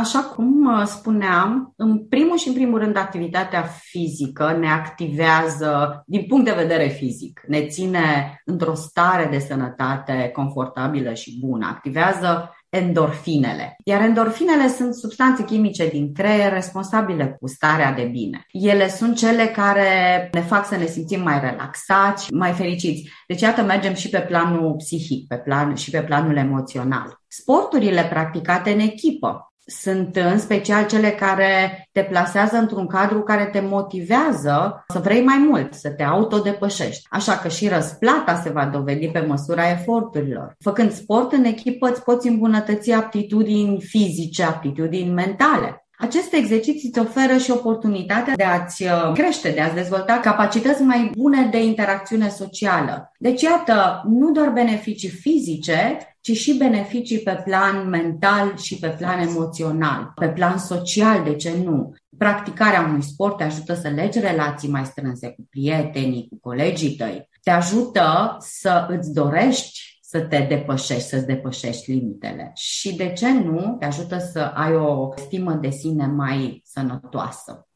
Așa 0.00 0.18
cum 0.18 0.66
uh, 0.66 0.86
spuneam, 0.86 1.72
în 1.76 2.06
primul 2.06 2.36
și 2.36 2.48
în 2.48 2.54
primul 2.54 2.78
rând 2.78 2.96
activitatea 2.96 3.62
fizică 3.62 4.56
ne 4.60 4.70
activează 4.70 6.02
din 6.06 6.24
punct 6.28 6.44
de 6.44 6.52
vedere 6.52 6.86
fizic, 6.86 7.40
ne 7.46 7.66
ține 7.66 8.40
într-o 8.44 8.74
stare 8.74 9.28
de 9.30 9.38
sănătate 9.38 10.30
confortabilă 10.32 11.12
și 11.14 11.38
bună, 11.40 11.66
activează 11.66 12.54
endorfinele. 12.68 13.76
Iar 13.84 14.00
endorfinele 14.00 14.68
sunt 14.68 14.94
substanțe 14.94 15.44
chimice 15.44 15.88
din 15.88 16.12
creier 16.14 16.52
responsabile 16.52 17.36
cu 17.40 17.48
starea 17.48 17.92
de 17.92 18.08
bine. 18.12 18.46
Ele 18.50 18.88
sunt 18.88 19.16
cele 19.16 19.46
care 19.46 20.28
ne 20.32 20.40
fac 20.40 20.66
să 20.66 20.76
ne 20.76 20.86
simțim 20.86 21.22
mai 21.22 21.40
relaxați, 21.40 22.32
mai 22.32 22.52
fericiți. 22.52 23.10
Deci 23.26 23.40
iată 23.40 23.62
mergem 23.62 23.94
și 23.94 24.08
pe 24.08 24.20
planul 24.20 24.74
psihic, 24.74 25.26
pe 25.26 25.36
plan, 25.36 25.74
și 25.74 25.90
pe 25.90 26.02
planul 26.02 26.36
emoțional. 26.36 27.20
Sporturile 27.26 28.02
practicate 28.02 28.70
în 28.70 28.78
echipă 28.78 29.48
sunt 29.66 30.16
în 30.16 30.38
special 30.38 30.86
cele 30.86 31.10
care 31.10 31.88
te 31.92 32.02
plasează 32.02 32.56
într-un 32.56 32.86
cadru 32.86 33.22
care 33.22 33.44
te 33.44 33.60
motivează 33.60 34.84
să 34.88 34.98
vrei 34.98 35.22
mai 35.22 35.46
mult, 35.48 35.74
să 35.74 35.90
te 35.90 36.02
autodepășești. 36.02 37.06
Așa 37.10 37.36
că 37.36 37.48
și 37.48 37.68
răsplata 37.68 38.34
se 38.34 38.50
va 38.50 38.66
dovedi 38.66 39.08
pe 39.08 39.20
măsura 39.20 39.70
eforturilor. 39.70 40.54
Făcând 40.60 40.92
sport 40.92 41.32
în 41.32 41.44
echipă 41.44 41.88
îți 41.88 42.02
poți 42.02 42.28
îmbunătăți 42.28 42.92
aptitudini 42.92 43.80
fizice, 43.80 44.42
aptitudini 44.42 45.12
mentale. 45.12 45.83
Aceste 45.98 46.36
exerciții 46.36 46.88
îți 46.88 46.98
oferă 46.98 47.36
și 47.36 47.50
oportunitatea 47.50 48.34
de 48.36 48.44
a-ți 48.44 48.82
uh, 48.82 49.12
crește, 49.14 49.50
de 49.50 49.60
a-ți 49.60 49.74
dezvolta 49.74 50.20
capacități 50.22 50.82
mai 50.82 51.10
bune 51.16 51.48
de 51.50 51.62
interacțiune 51.62 52.28
socială. 52.28 53.12
Deci, 53.18 53.42
iată, 53.42 54.02
nu 54.08 54.30
doar 54.30 54.50
beneficii 54.50 55.08
fizice, 55.08 55.98
ci 56.20 56.32
și 56.32 56.56
beneficii 56.56 57.18
pe 57.18 57.42
plan 57.44 57.88
mental 57.88 58.56
și 58.56 58.78
pe 58.78 58.88
plan 58.88 59.20
emoțional, 59.20 60.12
pe 60.14 60.28
plan 60.28 60.58
social, 60.58 61.24
de 61.24 61.34
ce 61.34 61.54
nu? 61.64 61.94
Practicarea 62.18 62.86
unui 62.88 63.02
sport 63.02 63.36
te 63.36 63.44
ajută 63.44 63.74
să 63.74 63.88
legi 63.88 64.20
relații 64.20 64.70
mai 64.70 64.84
strânse 64.84 65.28
cu 65.28 65.46
prietenii, 65.50 66.26
cu 66.28 66.38
colegii 66.40 66.94
tăi, 66.94 67.28
te 67.42 67.50
ajută 67.50 68.36
să 68.40 68.86
îți 68.90 69.12
dorești 69.12 69.93
să 70.14 70.20
te 70.20 70.46
depășești, 70.48 71.08
să-ți 71.08 71.26
depășești 71.26 71.90
limitele. 71.90 72.50
Și 72.54 72.96
de 72.96 73.12
ce 73.12 73.32
nu? 73.32 73.76
Te 73.78 73.84
ajută 73.84 74.18
să 74.32 74.40
ai 74.40 74.74
o 74.74 75.08
stimă 75.16 75.52
de 75.52 75.70
sine 75.70 76.06
mai 76.06 76.62
sănătoasă. 76.64 77.68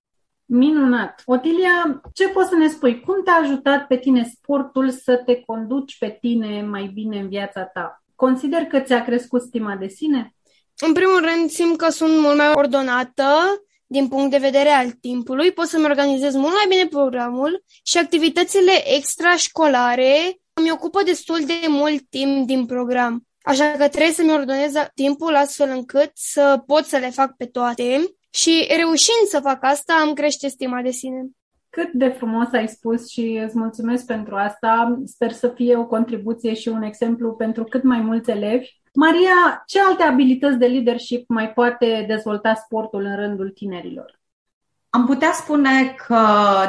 Minunat! 0.45 1.23
Otilia, 1.25 2.03
ce 2.13 2.29
poți 2.29 2.49
să 2.49 2.55
ne 2.55 2.69
spui? 2.69 3.01
Cum 3.01 3.23
te-a 3.25 3.41
ajutat 3.43 3.87
pe 3.87 3.97
tine 3.97 4.31
sportul 4.35 4.91
să 4.91 5.17
te 5.17 5.41
conduci 5.41 5.99
pe 5.99 6.19
tine 6.21 6.63
mai 6.63 6.91
bine 6.95 7.19
în 7.19 7.29
viața 7.29 7.65
ta? 7.65 8.03
Consider 8.15 8.61
că 8.63 8.81
ți-a 8.81 9.05
crescut 9.05 9.43
stima 9.43 9.77
de 9.77 9.89
sine? 9.89 10.35
În 10.87 10.93
primul 10.93 11.21
rând, 11.21 11.51
simt 11.51 11.77
că 11.77 11.89
sunt 11.89 12.21
mult 12.21 12.37
mai 12.37 12.53
ordonată 12.55 13.25
din 13.87 14.09
punct 14.09 14.31
de 14.31 14.39
vedere 14.39 14.69
al 14.69 14.91
timpului, 14.91 15.53
pot 15.53 15.67
să-mi 15.67 15.85
organizez 15.85 16.35
mult 16.35 16.53
mai 16.53 16.67
bine 16.69 16.87
programul 16.87 17.65
și 17.83 17.99
activitățile 17.99 18.95
extrașcolare 18.97 20.41
îmi 20.59 20.71
ocupă 20.71 21.03
destul 21.03 21.39
de 21.47 21.67
mult 21.69 22.03
timp 22.11 22.47
din 22.47 22.67
program. 22.67 23.27
Așa 23.43 23.71
că 23.71 23.89
trebuie 23.89 24.13
să-mi 24.13 24.33
ordonez 24.33 24.73
timpul 24.95 25.35
astfel 25.35 25.71
încât 25.71 26.11
să 26.15 26.63
pot 26.67 26.85
să 26.85 26.97
le 26.97 27.11
fac 27.11 27.37
pe 27.37 27.45
toate 27.45 27.85
și 28.31 28.67
reușind 28.77 29.27
să 29.29 29.41
fac 29.43 29.59
asta, 29.65 29.95
am 29.95 30.13
crește 30.13 30.49
stima 30.49 30.83
de 30.83 30.91
sine. 30.91 31.27
Cât 31.71 31.93
de 31.93 32.09
frumos 32.09 32.53
ai 32.53 32.69
spus 32.69 33.09
și 33.09 33.41
îți 33.45 33.59
mulțumesc 33.59 34.07
pentru 34.07 34.35
asta. 34.35 35.01
Sper 35.05 35.33
să 35.33 35.49
fie 35.49 35.77
o 35.77 35.87
contribuție 35.87 36.55
și 36.55 36.69
un 36.69 36.83
exemplu 36.83 37.33
pentru 37.33 37.65
cât 37.65 37.83
mai 37.83 38.01
mulți 38.01 38.31
elevi. 38.31 38.69
Maria, 38.95 39.63
ce 39.67 39.81
alte 39.81 40.03
abilități 40.03 40.59
de 40.59 40.67
leadership 40.67 41.29
mai 41.29 41.53
poate 41.53 42.05
dezvolta 42.09 42.55
sportul 42.55 43.05
în 43.05 43.17
rândul 43.17 43.51
tinerilor? 43.51 44.18
Am 44.91 45.07
putea 45.07 45.33
spune 45.33 45.95
că, 46.07 46.19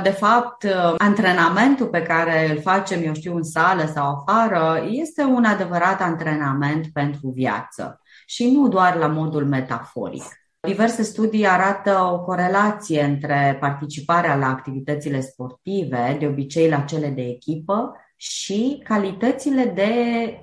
de 0.04 0.10
fapt, 0.10 0.66
antrenamentul 0.98 1.88
pe 1.88 2.02
care 2.02 2.52
îl 2.52 2.62
facem, 2.62 3.04
eu 3.04 3.14
știu, 3.14 3.36
în 3.36 3.44
sală 3.44 3.86
sau 3.86 4.06
afară, 4.06 4.88
este 4.90 5.24
un 5.24 5.46
adevărat 5.46 6.02
antrenament 6.02 6.88
pentru 6.94 7.28
viață 7.28 8.02
și 8.26 8.52
nu 8.52 8.68
doar 8.68 8.96
la 8.96 9.08
modul 9.08 9.46
metaforic. 9.46 10.24
Diverse 10.68 11.04
studii 11.04 11.48
arată 11.48 12.10
o 12.12 12.20
corelație 12.20 13.04
între 13.04 13.58
participarea 13.60 14.36
la 14.36 14.48
activitățile 14.48 15.22
sportive, 15.22 16.16
de 16.20 16.28
obicei 16.28 16.70
la 16.70 16.80
cele 16.80 17.08
de 17.08 17.22
echipă, 17.22 17.96
și 18.22 18.82
calitățile 18.84 19.66
de 19.66 19.94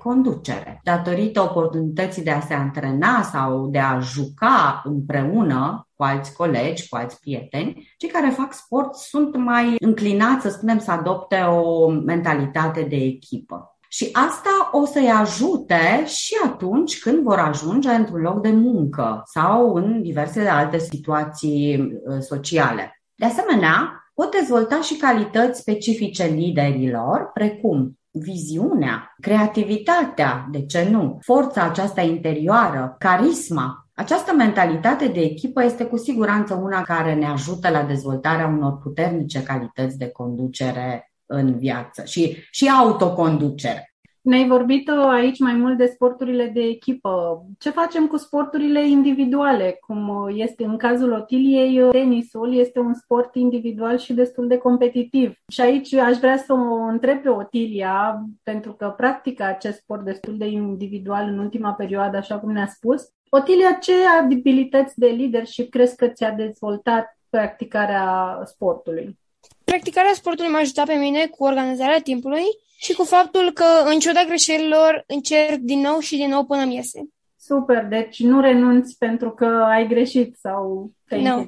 conducere. 0.03 0.79
Datorită 0.83 1.41
oportunității 1.41 2.23
de 2.23 2.31
a 2.31 2.39
se 2.39 2.53
antrena 2.53 3.21
sau 3.21 3.67
de 3.67 3.79
a 3.79 3.99
juca 3.99 4.81
împreună 4.85 5.87
cu 5.93 6.03
alți 6.03 6.33
colegi, 6.33 6.89
cu 6.89 6.95
alți 6.95 7.19
prieteni, 7.19 7.93
cei 7.97 8.09
care 8.09 8.29
fac 8.29 8.53
sport 8.53 8.95
sunt 8.95 9.35
mai 9.35 9.75
înclinați, 9.79 10.41
să 10.41 10.49
spunem, 10.49 10.79
să 10.79 10.91
adopte 10.91 11.35
o 11.35 11.89
mentalitate 11.89 12.81
de 12.81 12.95
echipă. 12.95 13.77
Și 13.89 14.09
asta 14.11 14.69
o 14.71 14.85
să-i 14.85 15.09
ajute 15.09 16.05
și 16.05 16.35
atunci 16.45 16.99
când 16.99 17.23
vor 17.23 17.39
ajunge 17.39 17.89
într-un 17.89 18.21
loc 18.21 18.41
de 18.41 18.51
muncă 18.51 19.21
sau 19.25 19.73
în 19.73 20.01
diverse 20.01 20.47
alte 20.47 20.77
situații 20.77 21.81
uh, 21.81 22.17
sociale. 22.19 23.01
De 23.15 23.25
asemenea, 23.25 23.96
pot 24.21 24.31
dezvolta 24.31 24.81
și 24.81 24.95
calități 24.97 25.59
specifice 25.59 26.25
liderilor, 26.25 27.29
precum 27.33 27.99
viziunea, 28.11 29.15
creativitatea, 29.21 30.47
de 30.51 30.65
ce 30.65 30.89
nu, 30.89 31.17
forța 31.21 31.61
aceasta 31.61 32.01
interioară, 32.01 32.95
carisma. 32.99 33.89
Această 33.93 34.33
mentalitate 34.33 35.07
de 35.07 35.19
echipă 35.19 35.63
este 35.63 35.85
cu 35.85 35.97
siguranță 35.97 36.53
una 36.53 36.81
care 36.81 37.13
ne 37.13 37.25
ajută 37.25 37.69
la 37.69 37.83
dezvoltarea 37.83 38.47
unor 38.47 38.77
puternice 38.77 39.43
calități 39.43 39.97
de 39.97 40.09
conducere 40.09 41.11
în 41.25 41.57
viață 41.57 42.03
și, 42.03 42.37
și 42.51 42.69
autoconducere. 42.69 43.86
Ne-ai 44.27 44.47
vorbit 44.47 44.89
uh, 44.89 45.05
aici 45.09 45.39
mai 45.39 45.53
mult 45.53 45.77
de 45.77 45.85
sporturile 45.85 46.45
de 46.45 46.61
echipă. 46.61 47.45
Ce 47.59 47.69
facem 47.69 48.07
cu 48.07 48.17
sporturile 48.17 48.87
individuale? 48.87 49.77
Cum 49.79 50.09
uh, 50.09 50.33
este 50.35 50.63
în 50.63 50.77
cazul 50.77 51.11
Otiliei, 51.11 51.81
uh, 51.81 51.89
tenisul 51.91 52.55
este 52.57 52.79
un 52.79 52.93
sport 52.93 53.35
individual 53.35 53.97
și 53.97 54.13
destul 54.13 54.47
de 54.47 54.57
competitiv. 54.57 55.33
Și 55.47 55.61
aici 55.61 55.93
aș 55.93 56.17
vrea 56.17 56.37
să 56.37 56.53
o 56.53 56.73
întreb 56.73 57.21
pe 57.21 57.29
Otilia, 57.29 58.21
pentru 58.43 58.73
că 58.73 58.93
practică 58.97 59.43
acest 59.43 59.77
sport 59.77 60.03
destul 60.03 60.37
de 60.37 60.45
individual 60.45 61.27
în 61.27 61.39
ultima 61.39 61.71
perioadă, 61.71 62.17
așa 62.17 62.39
cum 62.39 62.51
ne-a 62.51 62.67
spus. 62.67 63.09
Otilia, 63.29 63.71
ce 63.71 63.93
abilități 64.21 64.99
de 64.99 65.07
leadership 65.07 65.69
crezi 65.69 65.95
că 65.95 66.07
ți-a 66.07 66.31
dezvoltat 66.31 67.17
practicarea 67.29 68.41
sportului? 68.45 69.17
Practicarea 69.63 70.13
sportului 70.13 70.51
m-a 70.51 70.59
ajutat 70.59 70.85
pe 70.85 70.95
mine 70.95 71.25
cu 71.25 71.43
organizarea 71.43 72.01
timpului 72.01 72.43
și 72.77 72.93
cu 72.93 73.03
faptul 73.03 73.51
că, 73.51 73.65
în 73.85 73.99
ciuda 73.99 74.23
greșelilor, 74.23 75.03
încerc 75.07 75.57
din 75.57 75.79
nou 75.79 75.99
și 75.99 76.15
din 76.15 76.29
nou 76.29 76.45
până 76.45 76.65
mi 76.65 76.75
iese. 76.75 76.99
Super, 77.35 77.85
deci 77.85 78.19
nu 78.19 78.39
renunți 78.41 78.97
pentru 78.97 79.31
că 79.31 79.45
ai 79.45 79.87
greșit 79.87 80.35
sau 80.35 80.91
te-ai 81.07 81.23
no. 81.23 81.43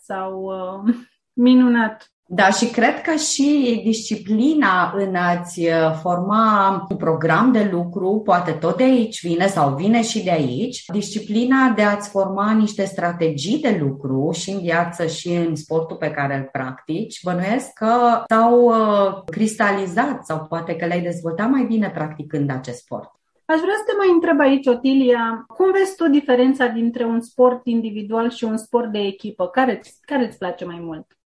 sau 0.00 0.42
uh, 0.42 0.94
minunat. 1.32 2.12
Da, 2.30 2.50
și 2.50 2.66
cred 2.70 3.00
că 3.00 3.14
și 3.14 3.80
disciplina 3.84 4.92
în 4.96 5.14
a-ți 5.14 5.60
uh, 5.60 5.98
forma 6.02 6.86
un 6.90 6.96
program 6.96 7.52
de 7.52 7.68
lucru, 7.72 8.20
poate 8.24 8.52
tot 8.52 8.76
de 8.76 8.82
aici 8.82 9.26
vine 9.26 9.46
sau 9.46 9.74
vine 9.74 10.02
și 10.02 10.24
de 10.24 10.30
aici, 10.30 10.84
disciplina 10.92 11.72
de 11.76 11.82
a-ți 11.82 12.08
forma 12.08 12.52
niște 12.52 12.84
strategii 12.84 13.60
de 13.60 13.78
lucru 13.80 14.30
și 14.32 14.50
în 14.50 14.60
viață 14.60 15.06
și 15.06 15.28
în 15.28 15.56
sportul 15.56 15.96
pe 15.96 16.10
care 16.10 16.36
îl 16.36 16.48
practici, 16.52 17.22
bănuiesc 17.22 17.72
că 17.72 18.22
s-au 18.26 18.64
uh, 18.64 19.22
cristalizat 19.24 20.26
sau 20.26 20.46
poate 20.48 20.76
că 20.76 20.86
le-ai 20.86 21.02
dezvoltat 21.02 21.50
mai 21.50 21.64
bine 21.64 21.90
practicând 21.90 22.50
acest 22.50 22.78
sport. 22.78 23.10
Aș 23.44 23.60
vrea 23.60 23.74
să 23.76 23.82
te 23.86 23.96
mai 23.96 24.10
întreb 24.12 24.40
aici, 24.40 24.66
Otilia, 24.66 25.44
cum 25.46 25.72
vezi 25.72 25.96
tu 25.96 26.08
diferența 26.08 26.66
dintre 26.66 27.04
un 27.04 27.20
sport 27.20 27.60
individual 27.64 28.30
și 28.30 28.44
un 28.44 28.56
sport 28.56 28.92
de 28.92 28.98
echipă? 28.98 29.46
Care, 29.46 29.80
care 30.00 30.26
îți 30.26 30.38
place 30.38 30.64
mai 30.64 30.80
mult? 30.80 31.17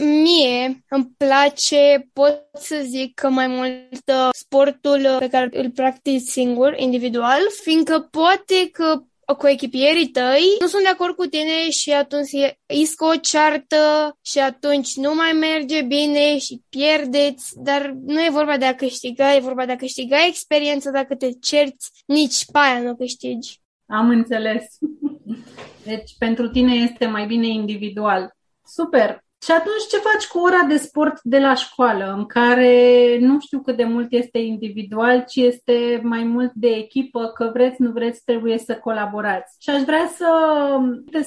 Mie 0.00 0.84
îmi 0.88 1.14
place, 1.16 2.10
pot 2.12 2.48
să 2.52 2.82
zic 2.84 3.14
că 3.14 3.28
mai 3.28 3.46
mult 3.46 4.02
uh, 4.06 4.28
sportul 4.32 5.16
pe 5.18 5.28
care 5.28 5.48
îl 5.52 5.70
practic 5.70 6.20
singur, 6.20 6.74
individual, 6.78 7.40
fiindcă 7.62 8.08
poate 8.10 8.70
că 8.72 9.02
cu 9.38 9.46
echipierii 9.46 10.08
tăi 10.08 10.56
nu 10.60 10.66
sunt 10.66 10.82
de 10.82 10.88
acord 10.88 11.14
cu 11.14 11.24
tine 11.24 11.70
și 11.70 11.92
atunci 11.92 12.30
iscă 12.66 13.04
o 13.04 13.16
ceartă 13.16 13.76
și 14.22 14.38
atunci 14.38 14.96
nu 14.96 15.14
mai 15.14 15.32
merge 15.32 15.82
bine 15.82 16.38
și 16.38 16.62
pierdeți, 16.68 17.52
dar 17.56 17.94
nu 18.06 18.24
e 18.24 18.28
vorba 18.30 18.56
de 18.56 18.64
a 18.64 18.74
câștiga, 18.74 19.34
e 19.34 19.40
vorba 19.40 19.66
de 19.66 19.72
a 19.72 19.76
câștiga 19.76 20.26
experiență 20.26 20.90
dacă 20.90 21.14
te 21.14 21.30
cerți, 21.40 21.90
nici 22.06 22.44
pe 22.52 22.58
aia 22.58 22.80
nu 22.80 22.96
câștigi. 22.96 23.60
Am 23.86 24.08
înțeles. 24.08 24.64
Deci 25.84 26.14
pentru 26.18 26.48
tine 26.48 26.74
este 26.74 27.06
mai 27.06 27.26
bine 27.26 27.46
individual. 27.46 28.36
Super! 28.66 29.21
Și 29.44 29.50
atunci 29.50 29.86
ce 29.88 29.96
faci 29.96 30.26
cu 30.26 30.38
ora 30.38 30.62
de 30.68 30.76
sport 30.76 31.20
de 31.22 31.38
la 31.38 31.54
școală, 31.54 32.14
în 32.16 32.26
care 32.26 33.18
nu 33.20 33.40
știu 33.40 33.60
cât 33.60 33.76
de 33.76 33.84
mult 33.84 34.12
este 34.12 34.38
individual, 34.38 35.24
ci 35.28 35.36
este 35.36 36.00
mai 36.02 36.24
mult 36.24 36.52
de 36.54 36.68
echipă, 36.68 37.26
că 37.26 37.50
vreți, 37.52 37.82
nu 37.82 37.90
vreți, 37.90 38.22
trebuie 38.24 38.58
să 38.58 38.74
colaborați. 38.74 39.56
Și 39.58 39.70
aș 39.70 39.82
vrea 39.82 40.10
să, 40.16 40.30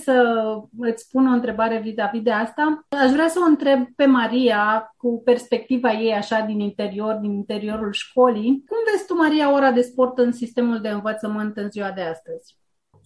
să 0.04 0.36
îți 0.80 1.04
spun 1.04 1.28
o 1.28 1.32
întrebare 1.32 1.80
vis-a-vis 1.80 2.22
de 2.22 2.32
asta. 2.32 2.86
Aș 2.90 3.12
vrea 3.12 3.28
să 3.28 3.40
o 3.42 3.50
întreb 3.50 3.88
pe 3.96 4.06
Maria, 4.06 4.94
cu 4.98 5.22
perspectiva 5.26 5.92
ei 5.92 6.14
așa 6.14 6.40
din 6.40 6.60
interior, 6.60 7.14
din 7.14 7.34
interiorul 7.34 7.92
școlii. 7.92 8.64
Cum 8.68 8.78
vezi 8.92 9.06
tu, 9.08 9.16
Maria, 9.16 9.54
ora 9.54 9.72
de 9.72 9.82
sport 9.82 10.18
în 10.18 10.32
sistemul 10.32 10.82
de 10.82 10.90
învățământ 10.90 11.58
în 11.58 11.70
ziua 11.70 11.92
de 11.92 12.02
astăzi? 12.02 12.58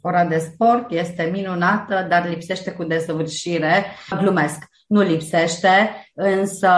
Ora 0.01 0.25
de 0.25 0.37
sport 0.37 0.91
este 0.91 1.29
minunată, 1.33 2.05
dar 2.09 2.29
lipsește 2.29 2.71
cu 2.71 2.83
desăvârșire. 2.83 3.85
Glumesc 4.19 4.68
nu 4.89 5.01
lipsește, 5.01 6.05
însă 6.13 6.69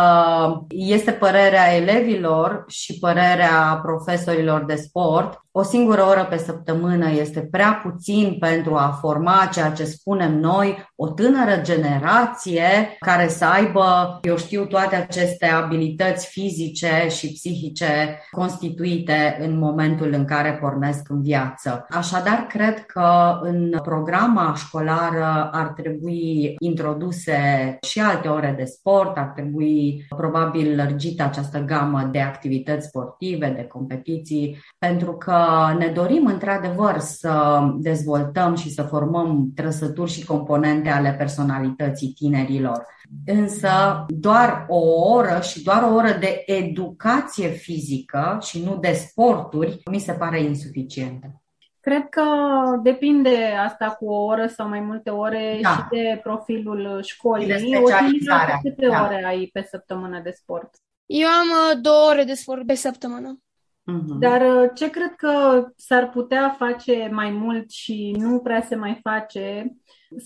este 0.69 1.11
părerea 1.11 1.75
elevilor 1.75 2.63
și 2.67 2.99
părerea 2.99 3.79
profesorilor 3.83 4.65
de 4.65 4.75
sport. 4.75 5.39
O 5.53 5.63
singură 5.63 6.03
oră 6.03 6.27
pe 6.29 6.37
săptămână 6.37 7.09
este 7.09 7.47
prea 7.51 7.79
puțin 7.83 8.37
pentru 8.39 8.75
a 8.75 8.97
forma 9.01 9.49
ceea 9.53 9.71
ce 9.71 9.83
spunem 9.83 10.39
noi, 10.39 10.89
o 10.95 11.07
tânără 11.09 11.61
generație 11.61 12.97
care 12.99 13.27
să 13.27 13.45
aibă, 13.45 14.19
eu 14.21 14.37
știu, 14.37 14.65
toate 14.65 14.95
aceste 14.95 15.45
abilități 15.45 16.27
fizice 16.27 17.07
și 17.09 17.31
psihice 17.31 18.19
constituite 18.31 19.37
în 19.41 19.57
momentul 19.57 20.13
în 20.13 20.25
care 20.25 20.57
pornesc 20.61 21.09
în 21.09 21.21
viață. 21.21 21.85
Așadar, 21.89 22.45
cred 22.49 22.85
că 22.85 23.39
în 23.41 23.79
programa 23.83 24.53
școlară 24.57 25.49
ar 25.53 25.67
trebui 25.67 26.55
introduse 26.59 27.77
și 27.81 27.99
alte 27.99 28.27
ore 28.27 28.53
de 28.57 28.65
sport, 28.65 29.17
ar 29.17 29.31
trebui 29.35 30.05
probabil 30.17 30.75
lărgită 30.75 31.23
această 31.23 31.59
gamă 31.59 32.09
de 32.11 32.21
activități 32.21 32.87
sportive, 32.87 33.53
de 33.55 33.63
competiții, 33.63 34.57
pentru 34.77 35.11
că 35.13 35.39
ne 35.77 35.87
dorim 35.87 36.25
într-adevăr 36.25 36.99
să 36.99 37.61
dezvoltăm 37.75 38.55
și 38.55 38.69
să 38.69 38.83
formăm 38.83 39.51
trăsături 39.55 40.11
și 40.11 40.25
componente 40.25 40.89
ale 40.89 41.15
personalității 41.17 42.13
tinerilor. 42.13 42.85
Însă 43.25 44.05
doar 44.07 44.65
o 44.67 45.11
oră 45.13 45.39
și 45.41 45.63
doar 45.63 45.83
o 45.83 45.93
oră 45.93 46.17
de 46.19 46.43
educație 46.45 47.47
fizică 47.47 48.37
și 48.41 48.63
nu 48.63 48.77
de 48.77 48.91
sporturi 48.91 49.81
mi 49.91 49.99
se 49.99 50.11
pare 50.11 50.41
insuficientă. 50.41 51.41
Cred 51.79 52.09
că 52.09 52.23
depinde 52.83 53.53
asta 53.65 53.89
cu 53.89 54.05
o 54.05 54.23
oră 54.23 54.47
sau 54.47 54.67
mai 54.67 54.79
multe 54.79 55.09
ore 55.09 55.59
da. 55.61 55.69
și 55.69 55.81
de 55.89 56.19
profilul 56.23 57.01
școlii. 57.03 57.47
De 57.47 57.57
specializarea. 57.57 58.59
Câte 58.61 58.87
da. 58.87 59.03
ore 59.03 59.25
ai 59.25 59.49
pe 59.53 59.67
săptămână 59.69 60.19
de 60.23 60.29
sport? 60.29 60.69
Eu 61.05 61.27
am 61.27 61.47
uh, 61.47 61.81
două 61.81 62.09
ore 62.09 62.23
de 62.23 62.33
sport 62.33 62.65
pe 62.65 62.75
săptămână. 62.75 63.39
Uh-huh. 63.81 64.19
Dar 64.19 64.41
uh, 64.41 64.69
ce 64.75 64.89
cred 64.89 65.15
că 65.15 65.65
s-ar 65.75 66.09
putea 66.09 66.55
face 66.57 67.09
mai 67.11 67.31
mult 67.31 67.71
și 67.71 68.15
nu 68.17 68.39
prea 68.39 68.61
se 68.61 68.75
mai 68.75 68.99
face 69.01 69.75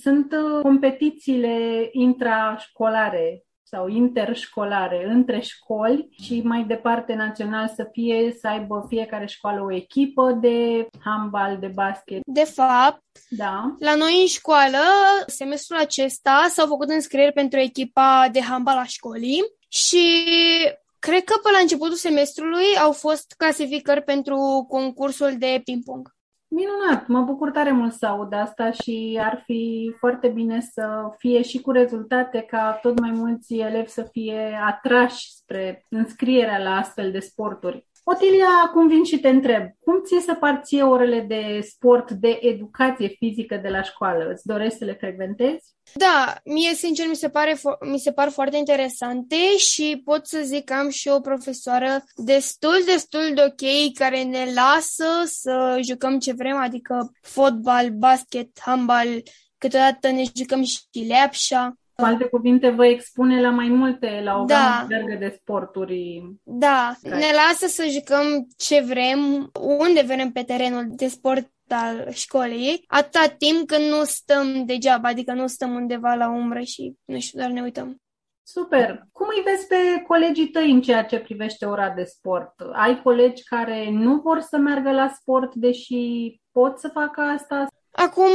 sunt 0.02 0.32
uh, 0.32 0.62
competițiile 0.62 1.90
intrașcolare 1.92 3.46
sau 3.68 3.88
interșcolare 3.88 5.06
între 5.10 5.40
școli 5.40 6.08
și 6.24 6.42
mai 6.44 6.64
departe 6.64 7.14
național 7.14 7.72
să 7.76 7.88
fie, 7.92 8.36
să 8.40 8.48
aibă 8.48 8.86
fiecare 8.90 9.26
școală 9.26 9.62
o 9.64 9.74
echipă 9.74 10.32
de 10.42 10.88
handbal, 11.04 11.58
de 11.60 11.68
basket. 11.68 12.22
De 12.26 12.44
fapt, 12.44 13.04
da. 13.30 13.76
la 13.80 13.96
noi 13.96 14.22
în 14.22 14.28
școală, 14.28 14.78
semestrul 15.28 15.78
acesta 15.78 16.46
s-au 16.50 16.68
făcut 16.68 16.90
înscrieri 16.90 17.34
pentru 17.34 17.60
echipa 17.60 18.30
de 18.32 18.42
handbal 18.42 18.78
a 18.78 18.84
școlii 18.84 19.42
și 19.68 20.08
cred 21.08 21.24
că 21.24 21.36
pe 21.44 21.50
la 21.52 21.60
începutul 21.62 21.96
semestrului 21.96 22.68
au 22.84 22.92
fost 22.92 23.34
clasificări 23.38 24.04
pentru 24.04 24.66
concursul 24.68 25.36
de 25.38 25.62
ping-pong. 25.64 26.14
Minunat, 26.48 27.08
mă 27.08 27.22
bucur 27.22 27.52
tare 27.52 27.72
mult 27.72 27.94
să 27.94 28.06
aud 28.06 28.34
asta 28.34 28.72
și 28.72 29.20
ar 29.22 29.42
fi 29.46 29.94
foarte 30.00 30.28
bine 30.28 30.62
să 30.62 30.86
fie 31.18 31.42
și 31.42 31.62
cu 31.62 31.72
rezultate 31.72 32.42
ca 32.42 32.80
tot 32.82 33.00
mai 33.00 33.12
mulți 33.12 33.56
elevi 33.56 33.90
să 33.90 34.08
fie 34.12 34.60
atrași 34.66 35.36
spre 35.36 35.86
înscrierea 35.90 36.58
la 36.58 36.76
astfel 36.76 37.12
de 37.12 37.20
sporturi. 37.20 37.88
Otilia, 38.08 38.48
acum 38.66 38.88
vin 38.88 39.04
și 39.04 39.20
te 39.20 39.30
întreb, 39.30 39.64
cum 39.80 40.02
ți 40.04 40.26
să 40.26 40.34
parție 40.34 40.84
orele 40.84 41.20
de 41.20 41.60
sport, 41.62 42.12
de 42.12 42.38
educație 42.42 43.08
fizică 43.08 43.56
de 43.56 43.68
la 43.68 43.82
școală? 43.82 44.30
Îți 44.32 44.48
dorești 44.48 44.78
să 44.78 44.86
le 44.86 44.94
frecventezi? 44.94 45.74
Da, 45.94 46.36
mie 46.44 46.74
sincer 46.74 47.08
mi 47.08 47.16
se, 47.16 47.30
pare 47.30 47.58
mi 47.92 48.00
se 48.00 48.12
par 48.12 48.30
foarte 48.30 48.58
interesante 48.58 49.36
și 49.58 50.02
pot 50.04 50.28
să 50.28 50.42
zic 50.44 50.64
că 50.64 50.74
am 50.74 50.90
și 50.90 51.08
o 51.08 51.20
profesoară 51.20 52.04
destul, 52.16 52.76
destul 52.86 53.32
de 53.36 53.42
ok 53.46 53.94
care 53.94 54.24
ne 54.24 54.46
lasă 54.54 55.24
să 55.26 55.80
jucăm 55.88 56.20
ce 56.20 56.34
vrem, 56.34 56.58
adică 56.58 57.12
fotbal, 57.22 57.90
basket, 57.90 58.50
handbal, 58.60 59.08
câteodată 59.58 60.10
ne 60.10 60.24
jucăm 60.36 60.64
și 60.64 61.06
leapșa. 61.08 61.74
Cu 61.96 62.04
alte 62.04 62.26
cuvinte, 62.26 62.70
vă 62.70 62.86
expune 62.86 63.42
la 63.42 63.50
mai 63.50 63.68
multe, 63.68 64.22
la 64.24 64.40
o 64.40 64.46
da. 64.46 64.86
gamă 64.90 65.16
de 65.20 65.38
sporturi. 65.42 66.24
Da, 66.44 66.96
ne 67.04 67.32
lasă 67.34 67.68
să 67.68 67.88
jucăm 67.92 68.48
ce 68.58 68.82
vrem, 68.82 69.52
unde 69.80 70.02
vrem 70.02 70.32
pe 70.32 70.44
terenul 70.44 70.86
de 70.88 71.08
sport 71.08 71.50
al 71.70 72.12
școlii, 72.12 72.84
atâta 72.88 73.36
timp 73.38 73.68
când 73.68 73.86
nu 73.86 74.04
stăm 74.04 74.66
degeaba, 74.66 75.10
adică 75.10 75.34
nu 75.34 75.48
stăm 75.48 75.74
undeva 75.74 76.14
la 76.14 76.30
umbră 76.30 76.60
și, 76.60 76.94
nu 77.06 77.20
știu, 77.20 77.40
doar 77.40 77.52
ne 77.52 77.62
uităm. 77.62 77.96
Super! 78.48 79.08
Cum 79.12 79.28
îi 79.36 79.44
vezi 79.44 79.68
pe 79.68 80.04
colegii 80.08 80.48
tăi 80.48 80.72
în 80.72 80.82
ceea 80.82 81.04
ce 81.04 81.20
privește 81.20 81.66
ora 81.66 81.90
de 81.90 82.04
sport? 82.04 82.54
Ai 82.74 83.02
colegi 83.02 83.44
care 83.44 83.90
nu 83.92 84.16
vor 84.16 84.40
să 84.40 84.58
meargă 84.58 84.92
la 84.92 85.08
sport, 85.08 85.54
deși 85.54 85.96
pot 86.52 86.80
să 86.80 86.88
facă 86.88 87.22
asta? 87.22 87.68
Acum, 87.96 88.32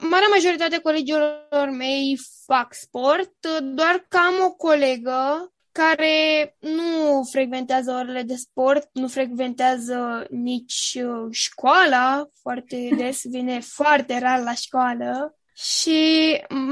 marea 0.00 0.28
majoritate 0.30 0.78
colegilor 0.78 1.68
mei 1.70 2.18
fac 2.46 2.74
sport, 2.74 3.32
doar 3.62 4.06
că 4.08 4.16
am 4.16 4.44
o 4.44 4.50
colegă 4.50 5.48
care 5.72 6.56
nu 6.58 7.22
frecventează 7.30 7.92
orele 7.92 8.22
de 8.22 8.34
sport, 8.34 8.88
nu 8.92 9.08
frecventează 9.08 10.26
nici 10.30 10.98
uh, 11.02 11.26
școala, 11.30 12.28
foarte 12.42 12.88
des 12.98 13.20
vine 13.24 13.60
foarte 13.60 14.18
rar 14.18 14.42
la 14.42 14.52
școală. 14.54 15.38
Și 15.56 16.00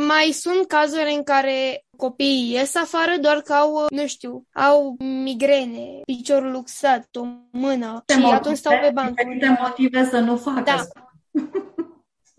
mai 0.06 0.30
sunt 0.32 0.66
cazuri 0.66 1.14
în 1.14 1.22
care 1.22 1.84
copiii 1.96 2.52
ies 2.52 2.74
afară 2.74 3.16
doar 3.20 3.40
că 3.40 3.52
au, 3.52 3.74
uh, 3.74 3.86
nu 3.90 4.06
știu, 4.06 4.46
au 4.54 4.96
migrene, 4.98 6.00
piciorul 6.04 6.50
luxat, 6.50 7.08
o 7.12 7.26
mână 7.50 8.04
și 8.08 8.16
motive, 8.16 8.36
atunci 8.36 8.56
stau 8.56 8.78
pe 8.80 8.90
bancă. 8.94 9.22
Te 9.38 9.56
motive 9.60 10.08
să 10.10 10.18
nu 10.18 10.36
facă 10.36 10.62
da. 10.64 10.82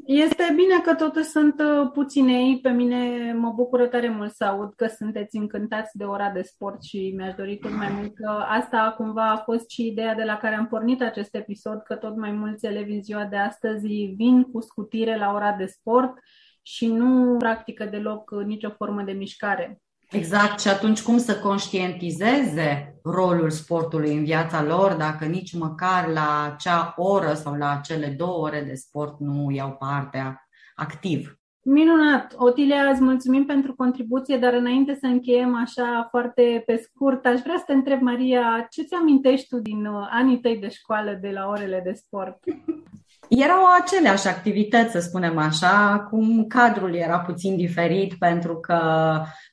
Este 0.05 0.53
bine 0.55 0.79
că 0.83 0.95
totuși 0.95 1.25
sunt 1.25 1.59
uh, 1.59 1.91
puținei. 1.93 2.59
Pe 2.61 2.69
mine 2.69 3.33
mă 3.33 3.51
bucură 3.55 3.87
tare 3.87 4.09
mult 4.09 4.33
să 4.33 4.43
aud 4.43 4.73
că 4.73 4.87
sunteți 4.87 5.37
încântați 5.37 5.97
de 5.97 6.03
ora 6.03 6.29
de 6.29 6.41
sport 6.41 6.83
și 6.83 7.13
mi-aș 7.15 7.33
dori 7.33 7.57
tot 7.57 7.75
mai 7.75 7.89
mult 7.91 8.15
că 8.15 8.29
asta 8.47 8.93
cumva 8.97 9.31
a 9.31 9.37
fost 9.37 9.69
și 9.69 9.87
ideea 9.87 10.15
de 10.15 10.23
la 10.23 10.37
care 10.37 10.55
am 10.55 10.67
pornit 10.67 11.01
acest 11.01 11.35
episod, 11.35 11.81
că 11.81 11.95
tot 11.95 12.15
mai 12.15 12.31
mulți 12.31 12.65
elevi 12.65 12.93
în 12.93 13.03
ziua 13.03 13.25
de 13.25 13.37
astăzi 13.37 13.87
vin 14.15 14.43
cu 14.43 14.61
scutire 14.61 15.17
la 15.17 15.33
ora 15.33 15.51
de 15.51 15.65
sport 15.65 16.13
și 16.61 16.87
nu 16.87 17.37
practică 17.37 17.85
deloc 17.85 18.31
nicio 18.45 18.69
formă 18.69 19.01
de 19.01 19.11
mișcare. 19.11 19.81
Exact, 20.13 20.59
și 20.59 20.67
atunci 20.67 21.01
cum 21.01 21.17
să 21.17 21.39
conștientizeze 21.39 22.99
rolul 23.03 23.49
sportului 23.49 24.17
în 24.17 24.23
viața 24.23 24.63
lor 24.63 24.93
dacă 24.93 25.25
nici 25.25 25.53
măcar 25.53 26.07
la 26.07 26.51
acea 26.53 26.93
oră 26.97 27.33
sau 27.33 27.53
la 27.53 27.79
cele 27.83 28.07
două 28.07 28.45
ore 28.45 28.63
de 28.67 28.73
sport 28.73 29.19
nu 29.19 29.51
iau 29.51 29.71
parte 29.71 30.47
activ. 30.75 31.37
Minunat! 31.65 32.33
Otilia, 32.37 32.89
îți 32.89 33.03
mulțumim 33.03 33.45
pentru 33.45 33.75
contribuție, 33.75 34.37
dar 34.37 34.53
înainte 34.53 34.97
să 34.99 35.05
încheiem 35.05 35.55
așa 35.55 36.07
foarte 36.09 36.63
pe 36.65 36.75
scurt, 36.75 37.25
aș 37.25 37.39
vrea 37.39 37.57
să 37.57 37.63
te 37.65 37.73
întreb, 37.73 38.01
Maria, 38.01 38.67
ce 38.69 38.83
ți 38.83 38.93
amintești 38.93 39.47
tu 39.47 39.59
din 39.59 39.85
uh, 39.85 40.07
anii 40.09 40.39
tăi 40.39 40.57
de 40.57 40.69
școală 40.69 41.17
de 41.21 41.29
la 41.29 41.47
orele 41.47 41.81
de 41.83 41.93
sport? 41.93 42.39
Erau 43.27 43.61
aceleași 43.81 44.27
activități, 44.27 44.91
să 44.91 44.99
spunem 44.99 45.37
așa, 45.37 46.07
cum 46.09 46.45
cadrul 46.47 46.95
era 46.95 47.19
puțin 47.19 47.55
diferit 47.55 48.13
pentru 48.13 48.59
că 48.59 48.79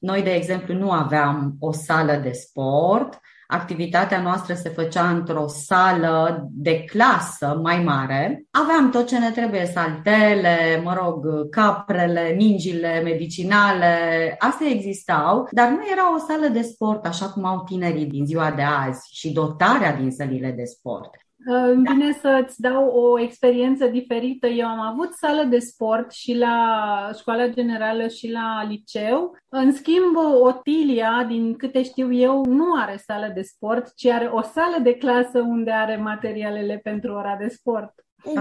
noi, 0.00 0.22
de 0.22 0.30
exemplu, 0.30 0.74
nu 0.74 0.90
aveam 0.90 1.56
o 1.59 1.72
sală 1.72 2.20
de 2.22 2.30
sport, 2.30 3.20
activitatea 3.50 4.20
noastră 4.20 4.54
se 4.54 4.68
făcea 4.68 5.11
într-o 5.11 5.46
sală 5.46 6.46
de 6.50 6.85
clasă 6.85 7.61
mai 7.62 7.83
mare. 7.83 8.44
Aveam 8.50 8.90
tot 8.90 9.06
ce 9.06 9.18
ne 9.18 9.30
trebuie, 9.30 9.66
saltele, 9.66 10.80
mă 10.85 10.98
rog, 11.02 11.48
caprele, 11.48 12.35
mingile 12.37 13.00
medicinale, 13.04 13.96
astea 14.38 14.68
existau, 14.68 15.48
dar 15.50 15.68
nu 15.68 15.80
era 15.92 16.14
o 16.14 16.18
sală 16.18 16.46
de 16.46 16.62
sport 16.62 17.06
așa 17.06 17.26
cum 17.26 17.44
au 17.44 17.64
tinerii 17.64 18.06
din 18.06 18.26
ziua 18.26 18.50
de 18.50 18.62
azi 18.62 19.09
și 19.12 19.33
dotarea 19.33 19.96
din 19.96 20.11
sălile 20.11 20.50
de 20.50 20.64
sport. 20.64 21.11
Îmi 21.44 21.87
vine 21.87 22.12
să-ți 22.12 22.61
dau 22.61 22.85
o 22.85 23.20
experiență 23.20 23.87
diferită. 23.87 24.46
Eu 24.46 24.66
am 24.66 24.81
avut 24.81 25.12
sală 25.12 25.42
de 25.42 25.59
sport 25.59 26.12
și 26.12 26.35
la 26.35 27.11
școala 27.18 27.48
generală 27.48 28.09
și 28.09 28.31
la 28.31 28.64
liceu. 28.68 29.37
În 29.48 29.72
schimb, 29.72 30.16
Otilia, 30.40 31.24
din 31.29 31.57
câte 31.57 31.83
știu 31.83 32.12
eu, 32.12 32.44
nu 32.44 32.64
are 32.76 33.03
sală 33.07 33.31
de 33.35 33.42
sport, 33.42 33.94
ci 33.94 34.07
are 34.07 34.26
o 34.26 34.42
sală 34.42 34.76
de 34.83 34.94
clasă 34.94 35.38
unde 35.38 35.70
are 35.70 35.96
materialele 35.96 36.81
pentru 36.83 37.12
ora 37.12 37.37
de 37.40 37.48
sport. 37.48 37.94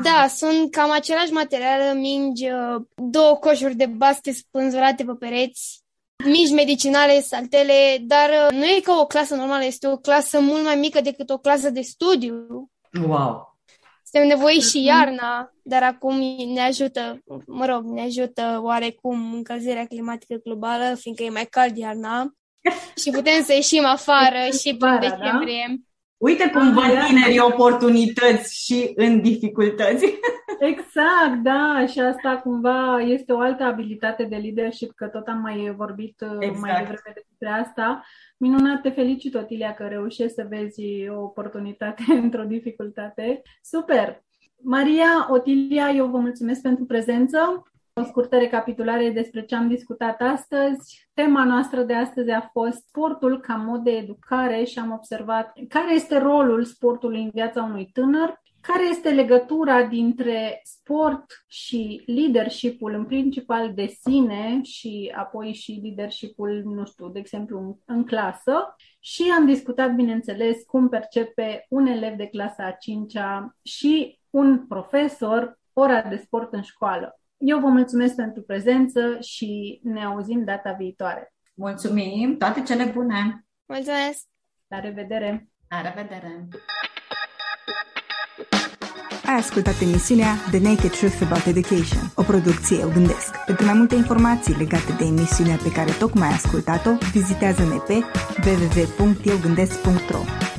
Da, 0.03 0.27
sunt 0.27 0.71
cam 0.71 0.91
același 0.91 1.31
materiale, 1.31 1.93
mingi, 1.93 2.47
două 2.95 3.35
coșuri 3.35 3.75
de 3.75 3.85
basket 3.85 4.33
spânzurate 4.33 5.03
pe 5.03 5.13
pereți, 5.19 5.83
mici 6.25 6.51
medicinale, 6.51 7.19
saltele, 7.19 7.97
dar 8.01 8.29
nu 8.51 8.63
e 8.63 8.79
ca 8.83 8.97
o 8.99 9.05
clasă 9.05 9.35
normală, 9.35 9.63
este 9.65 9.87
o 9.87 9.97
clasă 9.97 10.39
mult 10.39 10.63
mai 10.63 10.75
mică 10.75 11.01
decât 11.01 11.29
o 11.29 11.37
clasă 11.37 11.69
de 11.69 11.81
studiu. 11.81 12.69
Wow! 12.91 13.57
Suntem 14.03 14.27
nevoiți 14.29 14.69
și 14.69 14.83
iarna, 14.83 15.53
dar 15.63 15.83
acum 15.83 16.17
ne 16.53 16.61
ajută, 16.61 17.23
mă 17.45 17.65
rog, 17.65 17.83
ne 17.83 18.01
ajută 18.01 18.59
oarecum 18.63 19.33
încălzirea 19.33 19.85
climatică 19.85 20.35
globală, 20.43 20.95
fiindcă 20.95 21.23
e 21.23 21.29
mai 21.29 21.45
cald 21.45 21.77
iarna 21.77 22.33
și 23.01 23.09
putem 23.11 23.43
să 23.43 23.53
ieșim 23.53 23.85
afară 23.85 24.49
și 24.59 24.75
până 24.75 24.99
decembrie. 24.99 25.65
Da? 25.67 25.88
Uite 26.19 26.49
cum 26.49 26.73
văd 26.73 27.05
tinerii 27.07 27.39
oportunități 27.39 28.65
și 28.65 28.91
în 28.95 29.21
dificultăți. 29.21 30.05
Exact, 30.71 31.43
da, 31.43 31.85
și 31.87 31.99
asta 31.99 32.37
cumva 32.43 32.99
este 32.99 33.33
o 33.33 33.39
altă 33.39 33.63
abilitate 33.63 34.23
de 34.23 34.35
leadership, 34.35 34.91
că 34.95 35.05
tot 35.05 35.27
am 35.27 35.37
mai 35.37 35.73
vorbit 35.77 36.21
uh, 36.21 36.37
exact. 36.39 36.59
mai 36.59 36.71
devreme 36.71 37.13
despre 37.13 37.49
asta. 37.49 38.03
Minunat, 38.37 38.81
te 38.81 38.89
felicit, 38.89 39.35
Otilia, 39.35 39.73
că 39.73 39.83
reușești 39.83 40.33
să 40.33 40.45
vezi 40.49 40.83
o 41.09 41.21
oportunitate 41.21 42.03
într-o 42.23 42.43
dificultate. 42.43 43.41
Super! 43.61 44.23
Maria, 44.61 45.27
Otilia, 45.29 45.89
eu 45.89 46.07
vă 46.07 46.17
mulțumesc 46.17 46.61
pentru 46.61 46.85
prezență. 46.85 47.63
O 47.99 48.03
scurtă 48.03 48.37
recapitulare 48.37 49.09
despre 49.09 49.45
ce 49.45 49.55
am 49.55 49.67
discutat 49.67 50.21
astăzi. 50.21 51.09
Tema 51.13 51.43
noastră 51.43 51.81
de 51.81 51.93
astăzi 51.93 52.29
a 52.29 52.49
fost 52.51 52.77
sportul 52.87 53.39
ca 53.39 53.55
mod 53.55 53.83
de 53.83 53.91
educare 53.91 54.63
și 54.63 54.79
am 54.79 54.91
observat 54.91 55.53
care 55.67 55.93
este 55.93 56.17
rolul 56.17 56.63
sportului 56.63 57.21
în 57.21 57.29
viața 57.33 57.63
unui 57.63 57.89
tânăr, 57.93 58.41
care 58.61 58.89
este 58.89 59.09
legătura 59.09 59.83
dintre 59.83 60.61
sport 60.63 61.25
și 61.47 62.03
leadership-ul 62.05 62.93
în 62.93 63.05
principal 63.05 63.73
de 63.73 63.85
sine 63.85 64.59
și 64.63 65.13
apoi 65.15 65.53
și 65.53 65.79
leadership-ul, 65.83 66.61
nu 66.65 66.85
știu, 66.85 67.09
de 67.09 67.19
exemplu, 67.19 67.59
în, 67.59 67.95
în 67.95 68.03
clasă. 68.05 68.75
Și 68.99 69.23
am 69.37 69.45
discutat, 69.45 69.95
bineînțeles, 69.95 70.63
cum 70.63 70.89
percepe 70.89 71.65
un 71.69 71.85
elev 71.85 72.15
de 72.15 72.27
clasa 72.27 72.65
a 72.65 72.71
5-a 72.71 73.55
și 73.63 74.19
un 74.29 74.67
profesor 74.67 75.59
ora 75.73 76.01
de 76.01 76.15
sport 76.15 76.53
în 76.53 76.61
școală. 76.61 77.19
Eu 77.41 77.59
vă 77.59 77.67
mulțumesc 77.67 78.15
pentru 78.15 78.41
prezență 78.41 79.17
și 79.21 79.79
ne 79.83 80.03
auzim 80.03 80.43
data 80.43 80.71
viitoare. 80.71 81.33
Mulțumim! 81.53 82.37
Toate 82.37 82.61
cele 82.61 82.91
bune! 82.93 83.45
Mulțumesc! 83.65 84.25
La 84.67 84.79
revedere! 84.79 85.49
La 85.69 85.81
revedere! 85.81 86.47
Ai 89.25 89.35
ascultat 89.35 89.81
emisiunea 89.81 90.35
The 90.51 90.59
Naked 90.59 90.91
Truth 90.91 91.21
About 91.21 91.45
Education, 91.45 92.01
o 92.15 92.23
producție 92.23 92.77
Eu 92.79 92.89
Gândesc. 92.89 93.43
Pentru 93.45 93.65
mai 93.65 93.73
multe 93.73 93.95
informații 93.95 94.57
legate 94.57 94.91
de 94.97 95.05
emisiunea 95.05 95.55
pe 95.63 95.71
care 95.71 95.91
tocmai 95.91 96.27
ai 96.27 96.33
ascultat-o, 96.33 96.91
vizitează-ne 97.11 97.77
pe 97.87 97.93
www.eugândesc.ro 98.45 100.58